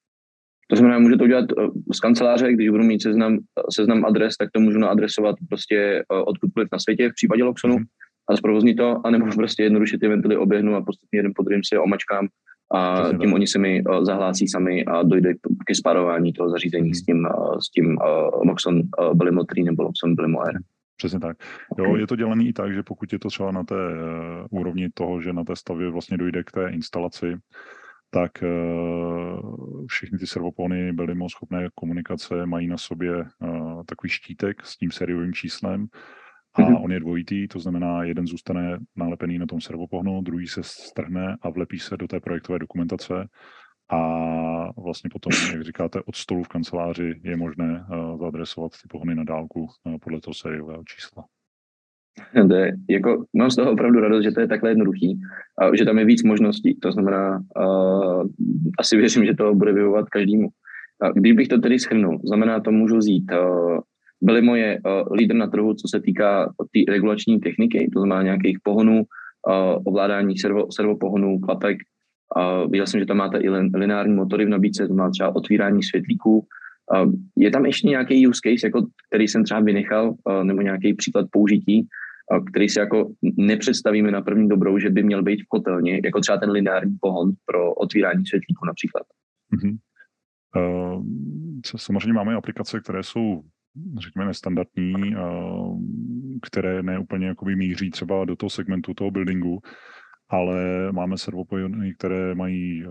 To 0.69 0.75
znamená, 0.75 0.99
můžu 0.99 1.17
to 1.17 1.23
udělat 1.23 1.45
z 1.93 1.99
kanceláře, 1.99 2.53
když 2.53 2.69
budu 2.69 2.83
mít 2.83 3.01
seznam, 3.01 3.37
seznam 3.75 4.05
adres, 4.05 4.37
tak 4.37 4.49
to 4.51 4.59
můžu 4.59 4.79
naadresovat 4.79 5.35
prostě 5.49 6.03
odkudkoliv 6.09 6.69
na 6.71 6.79
světě 6.79 7.09
v 7.09 7.13
případě 7.13 7.43
Loxonu. 7.43 7.75
Mm-hmm 7.75 8.04
a 8.29 8.37
zprovozní 8.37 8.75
to, 8.75 9.01
anebo 9.03 9.25
prostě 9.35 9.63
jednoduše 9.63 9.97
ty 9.97 10.07
ventily 10.07 10.37
oběhnu 10.37 10.75
a 10.75 10.81
postupně 10.81 11.19
jeden 11.19 11.31
po 11.35 11.43
druhém 11.43 11.61
si 11.63 11.75
je 11.75 11.79
omačkám 11.79 12.27
a 12.73 13.01
Přesně 13.01 13.17
tím 13.17 13.29
tak. 13.29 13.35
oni 13.35 13.47
se 13.47 13.59
mi 13.59 13.83
uh, 13.83 14.03
zahlásí 14.03 14.47
sami 14.47 14.85
a 14.85 15.03
dojde 15.03 15.33
ke 15.65 15.75
sparování 15.75 16.33
toho 16.33 16.49
zařízení 16.49 16.87
hmm. 16.87 16.93
s 16.93 17.01
tím, 17.03 17.27
uh, 17.37 17.57
s 17.57 17.69
tím 17.69 17.85
uh, 17.85 18.43
Moxon 18.43 18.75
uh, 18.75 19.13
Belimo 19.13 19.43
3 19.43 19.63
nebo 19.63 19.83
Moxon 19.83 20.15
Belimo 20.15 20.47
R. 20.47 20.53
Přesně 20.97 21.19
tak. 21.19 21.37
Jo, 21.77 21.95
je 21.95 22.07
to 22.07 22.15
dělané 22.15 22.43
i 22.43 22.53
tak, 22.53 22.73
že 22.73 22.83
pokud 22.83 23.13
je 23.13 23.19
to 23.19 23.27
třeba 23.27 23.51
na 23.51 23.63
té 23.63 23.75
uh, 23.75 24.59
úrovni 24.59 24.89
toho, 24.93 25.21
že 25.21 25.33
na 25.33 25.43
té 25.43 25.55
stavě 25.55 25.89
vlastně 25.89 26.17
dojde 26.17 26.43
k 26.43 26.51
té 26.51 26.69
instalaci, 26.69 27.37
tak 28.09 28.31
uh, 28.43 29.85
všechny 29.89 30.19
ty 30.19 30.27
servopony 30.27 30.93
byly 30.93 31.15
moc 31.15 31.31
schopné 31.31 31.69
komunikace, 31.75 32.45
mají 32.45 32.67
na 32.67 32.77
sobě 32.77 33.11
uh, 33.17 33.83
takový 33.85 34.09
štítek 34.09 34.65
s 34.65 34.77
tím 34.77 34.91
sériovým 34.91 35.33
číslem 35.33 35.87
a 36.55 36.61
mm-hmm. 36.61 36.83
on 36.83 36.91
je 36.91 36.99
dvojitý, 36.99 37.47
to 37.47 37.59
znamená, 37.59 38.03
jeden 38.03 38.27
zůstane 38.27 38.77
nalepený 38.95 39.37
na 39.37 39.45
tom 39.45 39.61
servopohnu, 39.61 40.21
druhý 40.21 40.47
se 40.47 40.61
strhne 40.63 41.37
a 41.41 41.49
vlepí 41.49 41.79
se 41.79 41.97
do 41.97 42.07
té 42.07 42.19
projektové 42.19 42.59
dokumentace 42.59 43.13
a 43.89 43.99
vlastně 44.81 45.09
potom, 45.13 45.31
jak 45.53 45.63
říkáte, 45.63 46.01
od 46.05 46.15
stolu 46.15 46.43
v 46.43 46.47
kanceláři 46.47 47.21
je 47.23 47.37
možné 47.37 47.85
uh, 47.89 48.19
zaadresovat 48.19 48.71
ty 48.71 48.87
pohony 48.89 49.15
na 49.15 49.23
dálku 49.23 49.61
uh, 49.61 49.95
podle 50.01 50.21
toho 50.21 50.33
sériového 50.33 50.83
čísla. 50.83 51.23
To 52.47 52.55
je, 52.55 52.73
jako, 52.89 53.25
mám 53.33 53.51
z 53.51 53.55
toho 53.55 53.71
opravdu 53.71 53.99
radost, 53.99 54.23
že 54.23 54.31
to 54.31 54.41
je 54.41 54.47
takhle 54.47 54.71
jednoduchý, 54.71 55.19
a 55.59 55.75
že 55.75 55.85
tam 55.85 55.99
je 55.99 56.05
víc 56.05 56.23
možností. 56.23 56.79
To 56.79 56.91
znamená, 56.91 57.39
uh, 57.59 58.23
asi 58.79 58.97
věřím, 58.97 59.25
že 59.25 59.33
to 59.33 59.55
bude 59.55 59.73
vyhovovat 59.73 60.09
každému. 60.09 60.47
A 61.01 61.09
když 61.09 61.33
bych 61.33 61.47
to 61.47 61.57
tedy 61.57 61.79
schrnul, 61.79 62.19
znamená 62.25 62.59
to, 62.59 62.71
můžu 62.71 62.97
vzít 62.97 63.31
uh, 63.31 63.79
byli 64.21 64.41
moje 64.41 64.79
uh, 64.79 65.13
lídr 65.13 65.35
na 65.35 65.47
trhu, 65.47 65.73
co 65.73 65.87
se 65.87 65.99
týká 65.99 66.45
té 66.45 66.91
regulační 66.91 67.39
techniky, 67.39 67.89
to 67.93 67.99
znamená 67.99 68.23
nějakých 68.23 68.57
pohonů, 68.63 68.97
uh, 68.97 69.81
ovládání 69.85 70.37
servo, 70.37 70.71
servopohonů, 70.71 71.39
klapek. 71.39 71.77
Uh, 72.37 72.71
viděl 72.71 72.87
jsem, 72.87 72.99
že 72.99 73.05
tam 73.05 73.17
máte 73.17 73.37
i 73.37 73.49
lineární 73.49 74.15
motory 74.15 74.45
v 74.45 74.49
nabídce, 74.49 74.87
to 74.87 74.93
má 74.93 75.09
třeba 75.09 75.35
otvírání 75.35 75.83
světlíků. 75.83 76.47
Uh, 76.95 77.11
je 77.37 77.51
tam 77.51 77.65
ještě 77.65 77.87
nějaký 77.87 78.27
use 78.27 78.39
case, 78.43 78.67
jako, 78.67 78.87
který 79.09 79.27
jsem 79.27 79.43
třeba 79.43 79.59
vynechal, 79.59 80.09
uh, 80.09 80.43
nebo 80.43 80.61
nějaký 80.61 80.93
příklad 80.93 81.27
použití, 81.31 81.87
uh, 82.31 82.45
který 82.45 82.69
si 82.69 82.79
jako 82.79 83.11
nepředstavíme 83.37 84.11
na 84.11 84.21
první 84.21 84.49
dobrou, 84.49 84.79
že 84.79 84.89
by 84.89 85.03
měl 85.03 85.23
být 85.23 85.41
v 85.41 85.47
kotelně, 85.47 86.01
jako 86.05 86.19
třeba 86.19 86.37
ten 86.37 86.49
lineární 86.49 86.97
pohon 87.01 87.31
pro 87.45 87.73
otvírání 87.73 88.25
světlíků 88.25 88.65
například. 88.65 89.03
Mm-hmm. 89.55 89.77
Uh, 90.57 91.03
samozřejmě 91.77 92.13
máme 92.13 92.35
aplikace, 92.35 92.79
které 92.79 93.03
jsou 93.03 93.41
řekněme, 93.99 94.25
nestandardní, 94.25 94.93
které 96.41 96.83
neúplně 96.83 97.27
jakoby 97.27 97.55
míří 97.55 97.89
třeba 97.89 98.25
do 98.25 98.35
toho 98.35 98.49
segmentu 98.49 98.93
toho 98.93 99.11
buildingu, 99.11 99.59
ale 100.29 100.91
máme 100.91 101.17
servopojony, 101.17 101.93
které 101.93 102.35
mají 102.35 102.83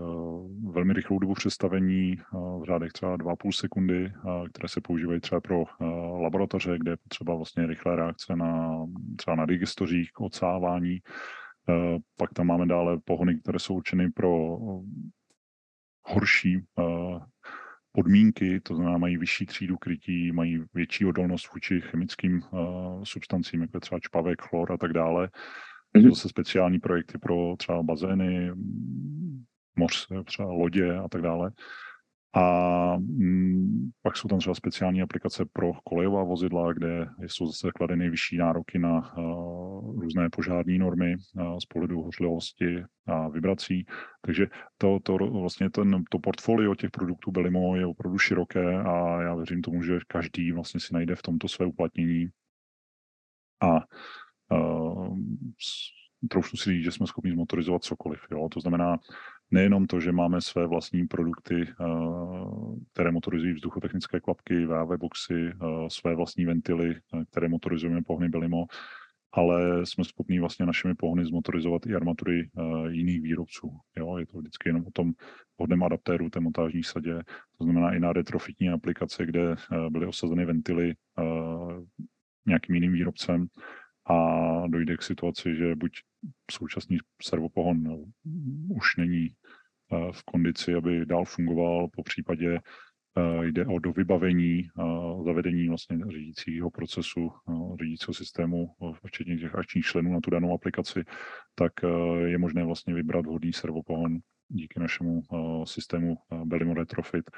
velmi 0.71 0.93
rychlou 0.93 1.19
dobu 1.19 1.33
přestavení 1.33 2.15
v 2.33 2.63
řádech 2.65 2.91
třeba 2.91 3.17
2,5 3.17 3.51
sekundy, 3.51 4.11
které 4.53 4.67
se 4.67 4.81
používají 4.81 5.19
třeba 5.19 5.41
pro 5.41 5.63
laboratoře, 6.21 6.77
kde 6.77 6.91
je 6.91 6.97
potřeba 6.97 7.35
vlastně 7.35 7.67
rychlé 7.67 7.95
reakce 7.95 8.35
na 8.35 8.77
třeba 9.17 9.35
na 9.35 9.45
digestořích, 9.45 10.11
k 10.11 10.21
odsávání. 10.21 10.99
Pak 12.17 12.33
tam 12.33 12.47
máme 12.47 12.65
dále 12.65 12.97
pohony, 13.05 13.39
které 13.39 13.59
jsou 13.59 13.75
určeny 13.75 14.11
pro 14.11 14.57
horší 16.07 16.61
podmínky, 17.95 18.59
to 18.59 18.75
znamená, 18.75 18.97
mají 18.97 19.17
vyšší 19.17 19.45
třídu 19.45 19.77
krytí, 19.77 20.31
mají 20.31 20.63
větší 20.73 21.05
odolnost 21.05 21.53
vůči 21.53 21.81
chemickým 21.81 22.41
uh, 22.51 23.03
substancím, 23.03 23.61
jako 23.61 23.77
je 23.77 23.81
třeba 23.81 23.99
čpavek, 23.99 24.41
chlor 24.41 24.71
a 24.71 24.77
tak 24.77 24.93
dále. 24.93 25.29
Mm-hmm. 25.95 26.03
To 26.03 26.15
zase 26.15 26.29
speciální 26.29 26.79
projekty 26.79 27.17
pro 27.17 27.55
třeba 27.57 27.83
bazény, 27.83 28.51
moř, 29.75 30.07
třeba 30.25 30.51
lodě 30.51 30.95
a 30.95 31.07
tak 31.09 31.21
dále. 31.21 31.51
A 32.37 32.97
mm, 32.97 33.89
pak 34.01 34.17
jsou 34.17 34.27
tam 34.27 34.39
třeba 34.39 34.55
speciální 34.55 35.01
aplikace 35.01 35.45
pro 35.53 35.71
kolejová 35.83 36.23
vozidla, 36.23 36.73
kde 36.73 37.07
jsou 37.19 37.45
zase 37.45 37.71
kladeny 37.71 38.09
vyšší 38.09 38.37
nároky 38.37 38.79
na 38.79 39.17
uh, 39.17 40.01
různé 40.01 40.29
požární 40.29 40.77
normy 40.77 41.15
uh, 41.15 41.57
z 41.57 41.65
pohledu 41.65 42.01
hořlivosti 42.01 42.83
a 43.07 43.27
vibrací. 43.27 43.85
Takže 44.21 44.47
to, 44.77 44.99
to 45.03 45.17
vlastně 45.17 45.69
ten, 45.69 46.03
to 46.11 46.19
portfolio 46.19 46.75
těch 46.75 46.91
produktů 46.91 47.31
Belimo 47.31 47.75
je 47.75 47.85
opravdu 47.85 48.17
široké 48.17 48.77
a 48.77 49.21
já 49.21 49.35
věřím 49.35 49.61
tomu, 49.61 49.83
že 49.83 49.99
každý 50.07 50.51
vlastně 50.51 50.79
si 50.79 50.93
najde 50.93 51.15
v 51.15 51.21
tomto 51.21 51.47
své 51.47 51.65
uplatnění. 51.65 52.27
A 53.61 53.79
uh, 54.51 55.17
trošku 56.29 56.57
si 56.57 56.69
říct, 56.69 56.83
že 56.83 56.91
jsme 56.91 57.07
schopni 57.07 57.31
zmotorizovat 57.31 57.83
cokoliv. 57.83 58.19
Jo? 58.31 58.49
To 58.51 58.59
znamená, 58.59 58.97
nejenom 59.51 59.87
to, 59.87 59.99
že 59.99 60.11
máme 60.11 60.41
své 60.41 60.67
vlastní 60.67 61.07
produkty, 61.07 61.61
eh, 61.61 61.85
které 62.93 63.11
motorizují 63.11 63.53
vzduchotechnické 63.53 64.19
klapky, 64.19 64.65
VAV 64.65 64.97
boxy, 64.97 65.51
eh, 65.53 65.55
své 65.87 66.15
vlastní 66.15 66.45
ventily, 66.45 66.95
eh, 66.95 67.25
které 67.31 67.47
motorizujeme 67.47 68.01
pohony 68.01 68.29
Belimo, 68.29 68.65
ale 69.31 69.85
jsme 69.85 70.03
schopni 70.03 70.39
vlastně 70.39 70.65
našimi 70.65 70.95
pohony 70.95 71.25
zmotorizovat 71.25 71.85
i 71.85 71.95
armatury 71.95 72.49
jiných 72.89 73.21
výrobců. 73.21 73.77
Jo? 73.97 74.17
Je 74.17 74.25
to 74.25 74.37
vždycky 74.37 74.69
jenom 74.69 74.87
o 74.87 74.91
tom 74.91 75.11
vhodném 75.57 75.83
adaptéru 75.83 76.29
té 76.29 76.39
montážní 76.39 76.83
sadě, 76.83 77.19
to 77.57 77.63
znamená 77.63 77.95
i 77.95 77.99
na 77.99 78.13
retrofitní 78.13 78.69
aplikace, 78.69 79.25
kde 79.25 79.55
byly 79.89 80.07
osazeny 80.07 80.45
ventily 80.45 80.95
nějakým 82.45 82.75
jiným 82.75 82.91
výrobcem, 82.91 83.47
a 84.05 84.17
dojde 84.67 84.97
k 84.97 85.03
situaci, 85.03 85.55
že 85.55 85.75
buď 85.75 85.91
současný 86.51 86.97
servopohon 87.21 87.83
no, 87.83 88.03
už 88.69 88.95
není 88.97 89.29
eh, 89.29 90.11
v 90.11 90.23
kondici, 90.23 90.73
aby 90.73 91.05
dál 91.05 91.25
fungoval, 91.25 91.87
po 91.95 92.03
případě 92.03 92.59
eh, 92.59 93.45
jde 93.45 93.65
o 93.65 93.79
dovybavení, 93.79 94.59
eh, 94.59 94.83
zavedení 95.25 95.69
vlastně 95.69 95.97
řídícího 96.09 96.71
procesu, 96.71 97.31
řídícího 97.81 98.13
systému, 98.13 98.67
včetně 99.05 99.37
těch 99.37 99.55
akčních 99.55 99.85
členů 99.85 100.13
na 100.13 100.19
tu 100.21 100.29
danou 100.29 100.53
aplikaci, 100.53 101.03
tak 101.55 101.73
je 102.25 102.37
možné 102.37 102.63
vlastně 102.63 102.93
vybrat 102.93 103.25
vhodný 103.25 103.53
servopohon 103.53 104.17
díky 104.49 104.79
našemu 104.79 105.21
systému 105.63 106.17
Belimo 106.45 106.73
Retrofit 106.73 107.31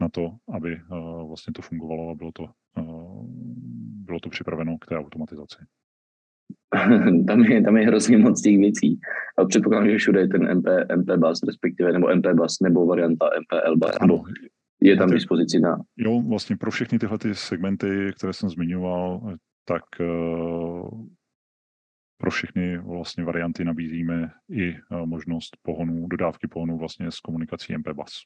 na 0.00 0.08
to, 0.08 0.36
aby 0.54 0.80
vlastně 1.26 1.52
to 1.52 1.62
fungovalo 1.62 2.10
a 2.10 2.14
bylo 2.14 2.32
to, 2.32 2.46
bylo 4.04 4.20
to 4.20 4.30
připraveno 4.30 4.78
k 4.78 4.86
té 4.86 4.96
automatizaci. 4.98 5.56
tam, 7.26 7.40
je, 7.40 7.62
tam 7.62 7.76
je 7.76 7.86
hrozně 7.86 8.18
moc 8.18 8.42
těch 8.42 8.58
věcí. 8.58 9.00
A 9.38 9.44
předpokládám, 9.44 9.88
že 9.88 9.98
všude 9.98 10.20
je 10.20 10.28
ten 10.28 10.58
MP, 10.58 10.66
MP 10.96 11.10
bus, 11.16 11.42
respektive, 11.46 11.92
nebo 11.92 12.14
MP 12.14 12.26
bus, 12.26 12.60
nebo 12.62 12.86
varianta 12.86 13.30
MPL 13.40 13.76
bus, 13.76 13.96
ano. 14.00 14.22
je 14.80 14.96
tam 14.96 15.10
dispozici 15.10 15.60
na... 15.60 15.78
Jo, 15.96 16.22
vlastně 16.28 16.56
pro 16.56 16.70
všechny 16.70 16.98
tyhle 16.98 17.18
ty 17.18 17.34
segmenty, 17.34 18.12
které 18.16 18.32
jsem 18.32 18.48
zmiňoval, 18.48 19.36
tak 19.64 19.82
uh, 20.00 21.06
pro 22.16 22.30
všechny 22.30 22.78
vlastně 22.78 23.24
varianty 23.24 23.64
nabízíme 23.64 24.30
i 24.50 24.72
uh, 24.72 25.06
možnost 25.06 25.56
pohonu, 25.62 26.06
dodávky 26.06 26.46
pohonu 26.46 26.78
vlastně 26.78 27.10
s 27.10 27.20
komunikací 27.20 27.78
MP 27.78 27.88
bus. 27.88 28.22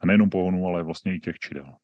A 0.00 0.06
nejenom 0.06 0.30
pohonu, 0.30 0.66
ale 0.66 0.82
vlastně 0.82 1.14
i 1.14 1.20
těch 1.20 1.38
čidel 1.38 1.74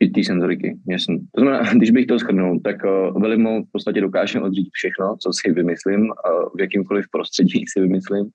i 0.00 0.10
ty 0.10 0.24
senzoriky, 0.24 0.76
jasný. 0.88 1.18
To 1.34 1.40
znamená, 1.40 1.72
když 1.74 1.90
bych 1.90 2.06
to 2.06 2.18
shrnul, 2.18 2.60
tak 2.64 2.76
uh, 2.84 3.22
Velimo 3.22 3.62
v 3.62 3.72
podstatě 3.72 4.00
dokáže 4.00 4.40
odřídit 4.40 4.72
všechno, 4.72 5.16
co 5.16 5.30
si 5.32 5.52
vymyslím, 5.52 6.00
uh, 6.00 6.48
v 6.56 6.60
jakýmkoliv 6.60 7.04
prostředí 7.10 7.64
si 7.72 7.80
vymyslím. 7.80 8.26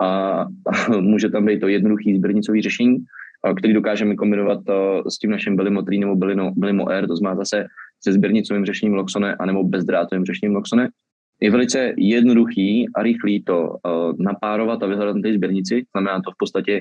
A, 0.00 0.06
a 0.40 0.46
může 1.00 1.28
tam 1.28 1.46
být 1.46 1.60
to 1.60 1.68
jednoduchý 1.68 2.16
sběrnicový 2.16 2.62
řešení, 2.62 2.96
uh, 2.96 3.54
který 3.54 3.74
dokážeme 3.74 4.14
kombinovat 4.14 4.58
uh, 4.68 4.74
s 5.08 5.18
tím 5.18 5.30
naším 5.30 5.56
Belimo 5.56 5.82
3 5.82 5.98
nebo 5.98 6.16
Belimo, 6.16 6.52
Belimo 6.56 6.90
R, 6.90 7.06
to 7.06 7.16
znamená 7.16 7.36
zase 7.36 7.66
se 8.04 8.12
sběrnicovým 8.12 8.64
řešením 8.64 8.94
Loxone 8.94 9.34
anebo 9.34 9.64
bezdrátovým 9.64 10.24
řešením 10.24 10.54
Loxone. 10.54 10.88
Je 11.40 11.50
velice 11.50 11.94
jednoduchý 11.96 12.86
a 12.94 13.02
rychlý 13.02 13.42
to 13.42 13.68
uh, 13.68 14.12
napárovat 14.18 14.82
a 14.82 14.86
vyhledat 14.86 15.16
na 15.16 15.22
té 15.22 15.34
sběrnici. 15.34 15.84
Znamená 15.94 16.20
to 16.24 16.30
v 16.30 16.34
podstatě 16.38 16.80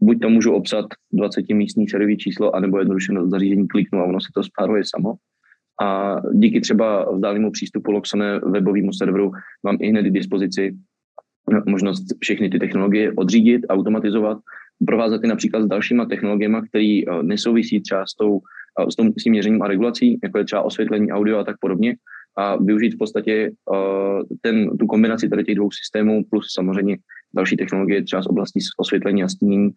buď 0.00 0.20
to 0.20 0.30
můžu 0.30 0.52
obsat 0.52 0.86
20 1.12 1.44
místní 1.48 1.88
sériový 1.88 2.16
číslo, 2.16 2.56
anebo 2.56 2.78
jednoduše 2.78 3.12
na 3.12 3.26
zařízení 3.26 3.68
kliknu 3.68 3.98
a 4.00 4.04
ono 4.04 4.20
se 4.20 4.28
to 4.34 4.42
spáruje 4.42 4.82
samo. 4.86 5.14
A 5.82 6.16
díky 6.32 6.60
třeba 6.60 7.12
vzdálenému 7.12 7.50
přístupu 7.50 7.90
Loxone 7.90 8.40
webovému 8.40 8.92
serveru 8.92 9.32
mám 9.62 9.76
i 9.80 9.88
hned 9.88 10.02
k 10.02 10.12
dispozici 10.12 10.76
možnost 11.66 12.04
všechny 12.20 12.50
ty 12.50 12.58
technologie 12.58 13.12
odřídit, 13.16 13.60
automatizovat, 13.68 14.38
provázat 14.86 15.22
je 15.22 15.28
například 15.28 15.62
s 15.62 15.66
dalšíma 15.66 16.06
technologiemi, 16.06 16.56
které 16.68 16.84
eh, 16.84 17.22
nesouvisí 17.22 17.80
třeba 17.80 18.06
s, 18.06 18.14
tou, 18.14 18.40
eh, 18.80 18.90
s, 18.90 18.96
tom, 18.96 19.12
s 19.12 19.22
tím 19.22 19.30
měřením 19.30 19.62
a 19.62 19.68
regulací, 19.68 20.18
jako 20.22 20.38
je 20.38 20.44
třeba 20.44 20.62
osvětlení 20.62 21.12
audio 21.12 21.38
a 21.38 21.44
tak 21.44 21.56
podobně, 21.60 21.96
a 22.36 22.56
využít 22.56 22.94
v 22.94 22.98
podstatě 22.98 23.50
uh, 23.70 24.22
ten, 24.40 24.76
tu 24.78 24.86
kombinaci 24.86 25.28
tady 25.28 25.44
těch 25.44 25.54
dvou 25.54 25.70
systémů 25.70 26.24
plus 26.30 26.46
samozřejmě 26.54 26.96
další 27.34 27.56
technologie 27.56 28.04
třeba 28.04 28.22
z 28.22 28.26
oblasti 28.26 28.60
osvětlení 28.78 29.22
a 29.22 29.28
stínění 29.28 29.70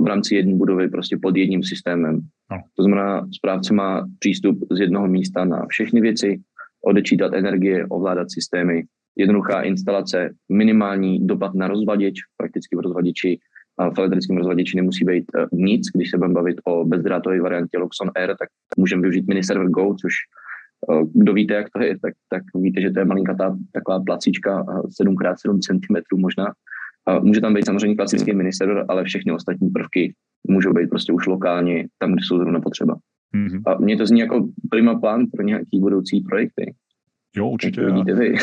v 0.00 0.06
rámci 0.06 0.34
jedné 0.34 0.54
budovy 0.54 0.88
prostě 0.88 1.18
pod 1.22 1.36
jedním 1.36 1.62
systémem. 1.62 2.20
No. 2.50 2.58
To 2.76 2.82
znamená, 2.82 3.28
správce 3.32 3.74
má 3.74 4.06
přístup 4.18 4.58
z 4.70 4.80
jednoho 4.80 5.08
místa 5.08 5.44
na 5.44 5.66
všechny 5.66 6.00
věci, 6.00 6.40
odečítat 6.84 7.34
energie, 7.34 7.86
ovládat 7.86 8.30
systémy, 8.30 8.82
jednoduchá 9.16 9.62
instalace, 9.62 10.30
minimální 10.52 11.26
dopad 11.26 11.54
na 11.54 11.68
rozvaděč, 11.68 12.14
prakticky 12.36 12.76
v 12.76 12.80
rozvaděči 12.80 13.38
v 13.94 13.98
elektrickém 13.98 14.36
rozvaděči 14.36 14.76
nemusí 14.76 15.04
být 15.04 15.24
uh, 15.34 15.46
nic. 15.52 15.86
Když 15.94 16.10
se 16.10 16.16
budeme 16.16 16.34
bavit 16.34 16.56
o 16.64 16.84
bezdrátové 16.84 17.40
variantě 17.40 17.78
Luxon 17.78 18.10
Air, 18.16 18.28
tak 18.28 18.48
můžeme 18.76 19.02
využít 19.02 19.28
mini 19.28 19.42
server 19.42 19.68
Go, 19.68 19.94
což 19.94 20.12
kdo 21.14 21.32
víte, 21.32 21.54
jak 21.54 21.66
to 21.70 21.82
je, 21.82 21.98
tak, 21.98 22.14
tak 22.30 22.42
víte, 22.54 22.80
že 22.80 22.90
to 22.90 22.98
je 22.98 23.04
malinkatá 23.04 23.56
taková 23.72 24.00
placíčka 24.00 24.64
7x7 25.02 25.58
cm 25.60 26.20
možná. 26.20 26.52
Může 27.18 27.40
tam 27.40 27.54
být 27.54 27.66
samozřejmě 27.66 27.96
klasický 27.96 28.32
ministeror, 28.32 28.84
ale 28.88 29.04
všechny 29.04 29.32
ostatní 29.32 29.70
prvky 29.70 30.14
můžou 30.48 30.72
být 30.72 30.90
prostě 30.90 31.12
už 31.12 31.26
lokálně 31.26 31.88
tam, 31.98 32.12
kde 32.12 32.20
jsou 32.22 32.38
zrovna 32.38 32.60
potřeba. 32.60 32.96
Mm-hmm. 33.34 33.62
A 33.66 33.80
mně 33.80 33.96
to 33.96 34.06
zní 34.06 34.20
jako 34.20 34.48
prima 34.70 35.00
plán 35.00 35.26
pro 35.36 35.42
nějaký 35.42 35.80
budoucí 35.80 36.20
projekty. 36.20 36.74
Jo, 37.36 37.48
určitě. 37.48 37.80
Jak 37.80 37.92
vidíte 37.92 38.14
vy? 38.14 38.34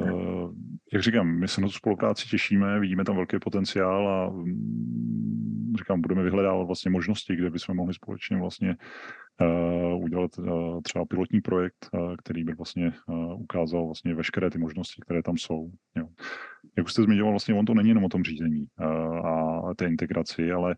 uh, 0.00 0.50
jak 0.92 1.02
říkám, 1.02 1.38
my 1.38 1.48
se 1.48 1.60
na 1.60 1.66
tu 1.66 1.72
spolupráci 1.72 2.28
těšíme, 2.28 2.80
vidíme 2.80 3.04
tam 3.04 3.16
velký 3.16 3.38
potenciál 3.38 4.08
a 4.08 4.30
mm, 4.30 5.72
říkám, 5.78 6.00
budeme 6.00 6.22
vyhledávat 6.22 6.66
vlastně 6.66 6.90
možnosti, 6.90 7.36
kde 7.36 7.50
bychom 7.50 7.76
mohli 7.76 7.94
společně 7.94 8.36
vlastně 8.36 8.76
udělat 9.96 10.38
uh, 10.38 10.80
třeba 10.82 11.04
pilotní 11.04 11.40
projekt, 11.40 11.88
uh, 11.92 12.14
který 12.16 12.44
by 12.44 12.54
vlastně 12.54 12.92
ukázal 13.36 13.84
vlastně 13.84 14.14
veškeré 14.14 14.50
ty 14.50 14.58
možnosti, 14.58 15.02
které 15.04 15.22
tam 15.22 15.36
jsou. 15.36 15.70
Jo. 15.96 16.08
Jak 16.78 16.86
už 16.86 16.92
jste 16.92 17.02
zmiňoval, 17.02 17.32
vlastně 17.32 17.54
on 17.54 17.64
to 17.64 17.74
není 17.74 17.88
jenom 17.88 18.04
o 18.04 18.08
tom 18.08 18.22
řízení 18.22 18.66
a 19.24 19.74
té 19.76 19.86
integraci, 19.86 20.52
ale 20.52 20.76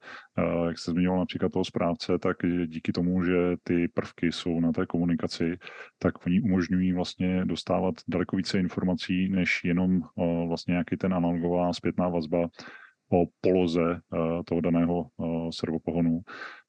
jak 0.67 0.79
jste 0.79 0.91
zmiňoval 0.91 1.19
například 1.19 1.53
toho 1.53 1.65
správce, 1.65 2.19
tak 2.19 2.37
díky 2.67 2.93
tomu, 2.93 3.25
že 3.25 3.57
ty 3.63 3.89
prvky 3.89 4.33
jsou 4.33 4.61
na 4.61 4.73
té 4.73 4.87
komunikaci, 4.87 5.59
tak 5.99 6.27
oni 6.27 6.41
umožňují 6.41 6.93
vlastně 6.93 7.45
dostávat 7.45 7.95
daleko 8.09 8.37
více 8.37 8.59
informací, 8.61 9.29
než 9.29 9.61
jenom 9.65 10.01
vlastně 10.49 10.73
nějaký 10.73 10.97
ten 10.97 11.15
analogová 11.15 11.73
zpětná 11.73 12.09
vazba 12.09 12.49
o 13.13 13.25
poloze 13.41 14.01
toho 14.45 14.61
daného 14.61 15.07
servopohonu 15.51 16.21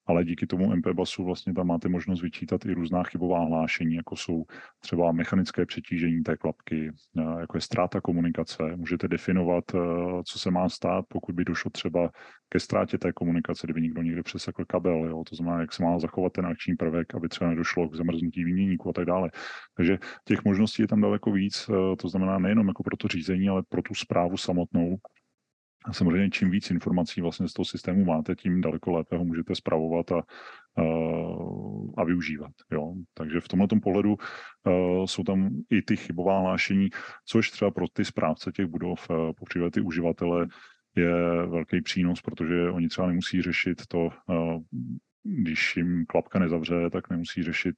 ale 0.09 0.25
díky 0.25 0.47
tomu 0.47 0.75
MP 0.75 0.87
basu 0.87 1.23
vlastně 1.23 1.53
tam 1.53 1.67
máte 1.67 1.89
možnost 1.89 2.21
vyčítat 2.21 2.65
i 2.65 2.73
různá 2.73 3.03
chybová 3.03 3.45
hlášení, 3.45 3.95
jako 3.95 4.15
jsou 4.15 4.45
třeba 4.79 5.11
mechanické 5.11 5.65
přetížení 5.65 6.23
té 6.23 6.37
klapky, 6.37 6.91
eh, 7.17 7.39
jako 7.39 7.57
je 7.57 7.61
ztráta 7.61 8.01
komunikace. 8.01 8.63
Můžete 8.75 9.07
definovat, 9.07 9.63
eh, 9.75 9.77
co 10.25 10.39
se 10.39 10.51
má 10.51 10.69
stát, 10.69 11.05
pokud 11.07 11.35
by 11.35 11.45
došlo 11.45 11.71
třeba 11.71 12.09
ke 12.49 12.59
ztrátě 12.59 12.97
té 12.97 13.13
komunikace, 13.13 13.67
kdyby 13.67 13.81
někdo 13.81 14.01
někde 14.01 14.23
přesekl 14.23 14.65
kabel, 14.65 15.05
jo? 15.05 15.23
to 15.29 15.35
znamená, 15.35 15.61
jak 15.61 15.73
se 15.73 15.83
má 15.83 15.99
zachovat 15.99 16.33
ten 16.33 16.45
akční 16.45 16.75
prvek, 16.75 17.15
aby 17.15 17.29
třeba 17.29 17.49
nedošlo 17.49 17.89
k 17.89 17.95
zamrznutí 17.95 18.43
výměníku 18.43 18.89
a 18.89 18.93
tak 18.93 19.05
dále. 19.05 19.31
Takže 19.77 19.97
těch 20.25 20.45
možností 20.45 20.81
je 20.81 20.87
tam 20.87 21.01
daleko 21.01 21.31
víc, 21.31 21.69
eh, 21.69 21.95
to 21.95 22.09
znamená 22.09 22.39
nejenom 22.39 22.67
jako 22.67 22.83
pro 22.83 22.97
to 22.97 23.07
řízení, 23.07 23.49
ale 23.49 23.63
pro 23.69 23.81
tu 23.81 23.93
zprávu 23.93 24.37
samotnou, 24.37 24.97
a 25.85 25.93
samozřejmě 25.93 26.29
čím 26.29 26.49
víc 26.49 26.71
informací 26.71 27.21
vlastně 27.21 27.47
z 27.47 27.53
toho 27.53 27.65
systému 27.65 28.05
máte, 28.05 28.35
tím 28.35 28.61
daleko 28.61 28.91
lépe 28.91 29.17
ho 29.17 29.25
můžete 29.25 29.55
zpravovat 29.55 30.11
a, 30.11 30.17
a, 30.17 30.23
a 31.97 32.03
využívat. 32.03 32.51
Jo? 32.71 32.93
Takže 33.13 33.39
v 33.39 33.47
tomto 33.47 33.75
pohledu 33.83 34.15
uh, 34.15 35.05
jsou 35.05 35.23
tam 35.23 35.49
i 35.69 35.81
ty 35.81 35.97
chybová 35.97 36.39
hlášení, 36.39 36.89
což 37.25 37.51
třeba 37.51 37.71
pro 37.71 37.87
ty 37.93 38.05
správce 38.05 38.51
těch 38.51 38.65
budov, 38.65 39.09
uh, 39.09 39.31
popřípadě 39.33 39.71
ty 39.71 39.81
uživatele, 39.81 40.47
je 40.95 41.13
velký 41.47 41.81
přínos, 41.81 42.21
protože 42.21 42.69
oni 42.69 42.87
třeba 42.87 43.07
nemusí 43.07 43.41
řešit 43.41 43.87
to, 43.87 43.99
uh, 43.99 44.61
když 45.23 45.77
jim 45.77 46.05
klapka 46.05 46.39
nezavře, 46.39 46.89
tak 46.89 47.09
nemusí 47.09 47.43
řešit 47.43 47.75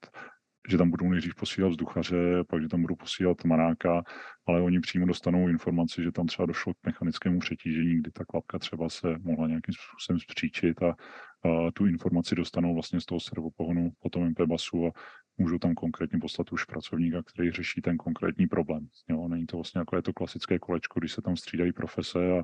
že 0.69 0.77
tam 0.77 0.89
budou 0.89 1.09
nejdřív 1.09 1.35
posílat 1.35 1.69
vzduchaře, 1.69 2.43
pak 2.49 2.61
že 2.61 2.67
tam 2.67 2.81
budou 2.81 2.95
posílat 2.95 3.43
manáka, 3.43 4.03
ale 4.47 4.61
oni 4.61 4.79
přímo 4.79 5.05
dostanou 5.05 5.47
informaci, 5.47 6.03
že 6.03 6.11
tam 6.11 6.27
třeba 6.27 6.45
došlo 6.45 6.73
k 6.73 6.85
mechanickému 6.85 7.39
přetížení, 7.39 7.95
kdy 7.95 8.11
ta 8.11 8.25
klapka 8.25 8.59
třeba 8.59 8.89
se 8.89 9.07
mohla 9.21 9.47
nějakým 9.47 9.73
způsobem 9.73 10.19
zpříčit 10.19 10.83
a, 10.83 10.89
a 10.89 11.71
tu 11.73 11.85
informaci 11.85 12.35
dostanou 12.35 12.73
vlastně 12.73 13.01
z 13.01 13.05
toho 13.05 13.19
servopohonu 13.19 13.91
potom 13.99 14.29
MP 14.29 14.41
basu 14.41 14.87
a 14.87 14.91
můžou 15.37 15.57
tam 15.57 15.73
konkrétně 15.73 16.19
poslat 16.19 16.51
už 16.51 16.65
pracovníka, 16.65 17.23
který 17.23 17.51
řeší 17.51 17.81
ten 17.81 17.97
konkrétní 17.97 18.47
problém. 18.47 18.87
Jo, 19.09 19.27
není 19.27 19.45
to 19.45 19.57
vlastně 19.57 19.79
jako 19.79 19.95
je 19.95 20.01
to 20.01 20.13
klasické 20.13 20.59
kolečko, 20.59 20.99
když 20.99 21.11
se 21.11 21.21
tam 21.21 21.35
střídají 21.35 21.73
profese 21.73 22.19
a, 22.19 22.43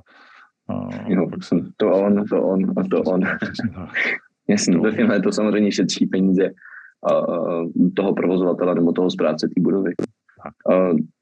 a 0.72 1.08
jo, 1.08 1.28
pak 1.30 1.44
jsem... 1.44 1.72
to 1.76 1.90
on, 1.90 2.24
to 2.24 2.42
on 2.42 2.70
a 2.78 2.82
to 2.90 3.02
on. 3.02 3.20
Jasně, 4.48 4.78
ve 4.78 4.92
finále 4.92 5.20
to 5.20 5.32
samozřejmě 5.32 5.72
šetří 5.72 6.06
peníze 6.06 6.50
toho 7.96 8.14
provozovatele 8.14 8.74
nebo 8.74 8.92
toho 8.92 9.10
správce 9.10 9.48
té 9.48 9.60
budovy. 9.60 9.92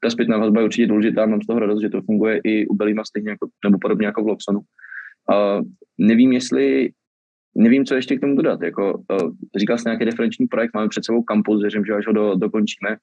Ta 0.03 0.09
zpětná 0.09 0.37
vazba 0.37 0.59
je 0.59 0.65
určitě 0.65 0.87
důležitá, 0.87 1.25
mám 1.25 1.41
z 1.41 1.45
toho 1.45 1.59
radost, 1.59 1.81
že 1.81 1.89
to 1.89 2.01
funguje 2.01 2.41
i 2.43 2.67
u 2.67 2.75
Belima 2.75 3.03
stejně 3.03 3.29
jako, 3.29 3.47
nebo 3.65 3.77
podobně 3.81 4.05
jako 4.05 4.23
v 4.23 4.27
Loxonu. 4.27 4.59
Nevím, 5.97 6.31
jestli, 6.31 6.89
nevím, 7.55 7.85
co 7.85 7.95
ještě 7.95 8.17
k 8.17 8.21
tomu 8.21 8.35
dodat. 8.35 8.61
Jako, 8.61 9.01
říkal 9.55 9.77
jsi 9.77 9.83
nějaký 9.85 10.03
referenční 10.03 10.47
projekt, 10.47 10.73
máme 10.73 10.89
před 10.89 11.05
sebou 11.05 11.23
kampus, 11.23 11.61
věřím, 11.61 11.85
že 11.85 11.93
až 11.93 12.07
ho 12.07 12.13
do, 12.13 12.35
dokončíme, 12.35 12.97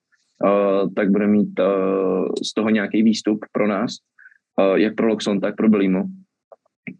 tak 0.97 1.11
budeme 1.11 1.33
mít 1.33 1.61
z 2.45 2.55
toho 2.55 2.71
nějaký 2.71 3.03
výstup 3.03 3.39
pro 3.53 3.69
nás, 3.69 3.93
jak 4.75 4.95
pro 4.95 5.07
Loxon, 5.07 5.41
tak 5.41 5.57
pro 5.57 5.69
Belimo 5.69 6.05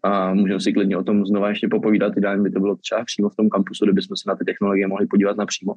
a 0.03 0.33
můžeme 0.33 0.59
si 0.59 0.73
klidně 0.73 0.97
o 0.97 1.03
tom 1.03 1.25
znova 1.25 1.49
ještě 1.49 1.67
popovídat. 1.67 2.17
Ideálně 2.17 2.43
by 2.43 2.51
to 2.51 2.59
bylo 2.59 2.75
třeba 2.75 3.03
přímo 3.05 3.29
v 3.29 3.35
tom 3.35 3.49
kampusu, 3.49 3.85
kde 3.85 3.93
bychom 3.93 4.17
se 4.17 4.29
na 4.29 4.35
ty 4.35 4.45
technologie 4.45 4.87
mohli 4.87 5.07
podívat 5.07 5.37
napřímo. 5.37 5.73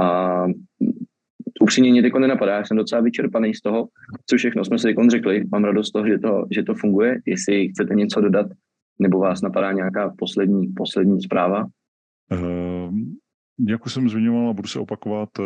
A 0.00 0.46
upřímně 1.60 1.90
mě 1.90 2.02
teď 2.02 2.12
nenapadá, 2.14 2.56
já 2.56 2.64
jsem 2.64 2.76
docela 2.76 3.00
vyčerpaný 3.00 3.54
z 3.54 3.60
toho, 3.60 3.88
co 4.26 4.36
všechno 4.36 4.64
jsme 4.64 4.78
si 4.78 4.94
řekli. 5.10 5.44
Mám 5.52 5.64
radost 5.64 5.88
z 5.88 5.92
toho, 5.92 6.06
že 6.06 6.18
to, 6.18 6.44
že 6.50 6.62
to 6.62 6.74
funguje. 6.74 7.18
Jestli 7.26 7.68
chcete 7.68 7.94
něco 7.94 8.20
dodat, 8.20 8.46
nebo 8.98 9.18
vás 9.18 9.42
napadá 9.42 9.72
nějaká 9.72 10.14
poslední, 10.18 10.68
poslední 10.76 11.22
zpráva? 11.22 11.66
Um, 12.32 13.16
jak 13.68 13.86
už 13.86 13.94
jsem 13.94 14.08
zmiňoval 14.08 14.48
a 14.48 14.52
budu 14.52 14.68
se 14.68 14.78
opakovat, 14.78 15.28
eh, 15.38 15.42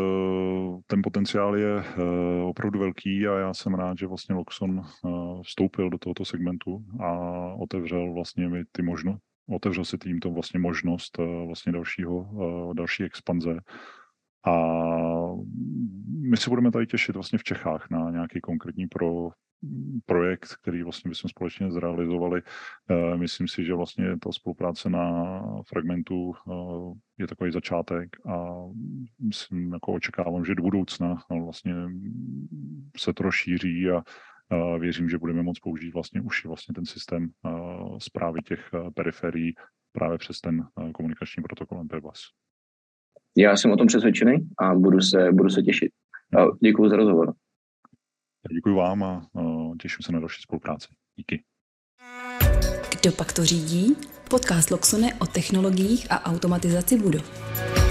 ten 0.86 1.02
potenciál 1.02 1.56
je 1.56 1.78
eh, 1.78 2.42
opravdu 2.42 2.78
velký 2.78 3.26
a 3.26 3.38
já 3.38 3.54
jsem 3.54 3.74
rád, 3.74 3.98
že 3.98 4.06
vlastně 4.06 4.34
Loxon 4.34 4.80
eh, 4.80 5.08
vstoupil 5.42 5.90
do 5.90 5.98
tohoto 5.98 6.24
segmentu 6.24 6.84
a 7.00 7.10
otevřel 7.54 8.12
vlastně 8.12 8.48
mi 8.48 8.64
ty 8.72 8.82
možnosti, 8.82 9.22
otevřel 9.48 9.84
si 9.84 9.98
tímto 9.98 10.30
vlastně 10.30 10.60
možnost 10.60 11.18
vlastně 11.46 11.72
dalšího, 11.72 12.28
další 12.74 13.04
expanze. 13.04 13.58
A 14.46 14.52
my 16.20 16.36
se 16.36 16.50
budeme 16.50 16.70
tady 16.70 16.86
těšit 16.86 17.14
vlastně 17.14 17.38
v 17.38 17.44
Čechách 17.44 17.90
na 17.90 18.10
nějaký 18.10 18.40
konkrétní 18.40 18.86
pro, 18.86 19.28
projekt, 20.06 20.48
který 20.62 20.82
vlastně 20.82 21.08
bychom 21.08 21.28
společně 21.28 21.72
zrealizovali. 21.72 22.42
Eh, 22.90 23.16
myslím 23.16 23.48
si, 23.48 23.64
že 23.64 23.74
vlastně 23.74 24.18
ta 24.18 24.32
spolupráce 24.32 24.90
na 24.90 25.40
fragmentu 25.68 26.32
eh, 26.34 26.52
je 27.18 27.26
takový 27.26 27.52
začátek 27.52 28.16
a 28.26 28.54
myslím, 29.20 29.72
jako 29.72 29.92
očekávám, 29.92 30.44
že 30.44 30.54
do 30.54 30.62
budoucna 30.62 31.22
vlastně 31.44 31.74
se 32.96 33.12
to 33.12 33.22
rozšíří 33.22 33.90
a 33.90 34.02
věřím, 34.78 35.08
že 35.08 35.18
budeme 35.18 35.42
moct 35.42 35.58
použít 35.58 35.94
vlastně 35.94 36.20
už 36.20 36.44
vlastně 36.44 36.74
ten 36.74 36.86
systém 36.86 37.30
zprávy 37.98 38.40
těch 38.42 38.70
periferií 38.94 39.54
právě 39.92 40.18
přes 40.18 40.40
ten 40.40 40.66
komunikační 40.94 41.42
protokol 41.42 41.84
MPBus. 41.84 42.20
Já 43.36 43.56
jsem 43.56 43.70
o 43.70 43.76
tom 43.76 43.86
přesvědčený 43.86 44.48
a 44.58 44.74
budu 44.74 45.00
se, 45.00 45.32
budu 45.32 45.48
se 45.48 45.62
těšit. 45.62 45.92
Děkuji 46.62 46.88
za 46.88 46.96
rozhovor. 46.96 47.34
Děkuji 48.52 48.76
vám 48.76 49.02
a 49.02 49.26
těším 49.82 49.98
se 50.02 50.12
na 50.12 50.20
další 50.20 50.42
spolupráci. 50.42 50.88
Díky. 51.16 51.44
Kdo 53.00 53.12
pak 53.12 53.32
to 53.32 53.44
řídí? 53.44 53.96
Podcast 54.30 54.70
Loxone 54.70 55.14
o 55.14 55.26
technologiích 55.26 56.12
a 56.12 56.24
automatizaci 56.24 56.98
budov. 56.98 57.83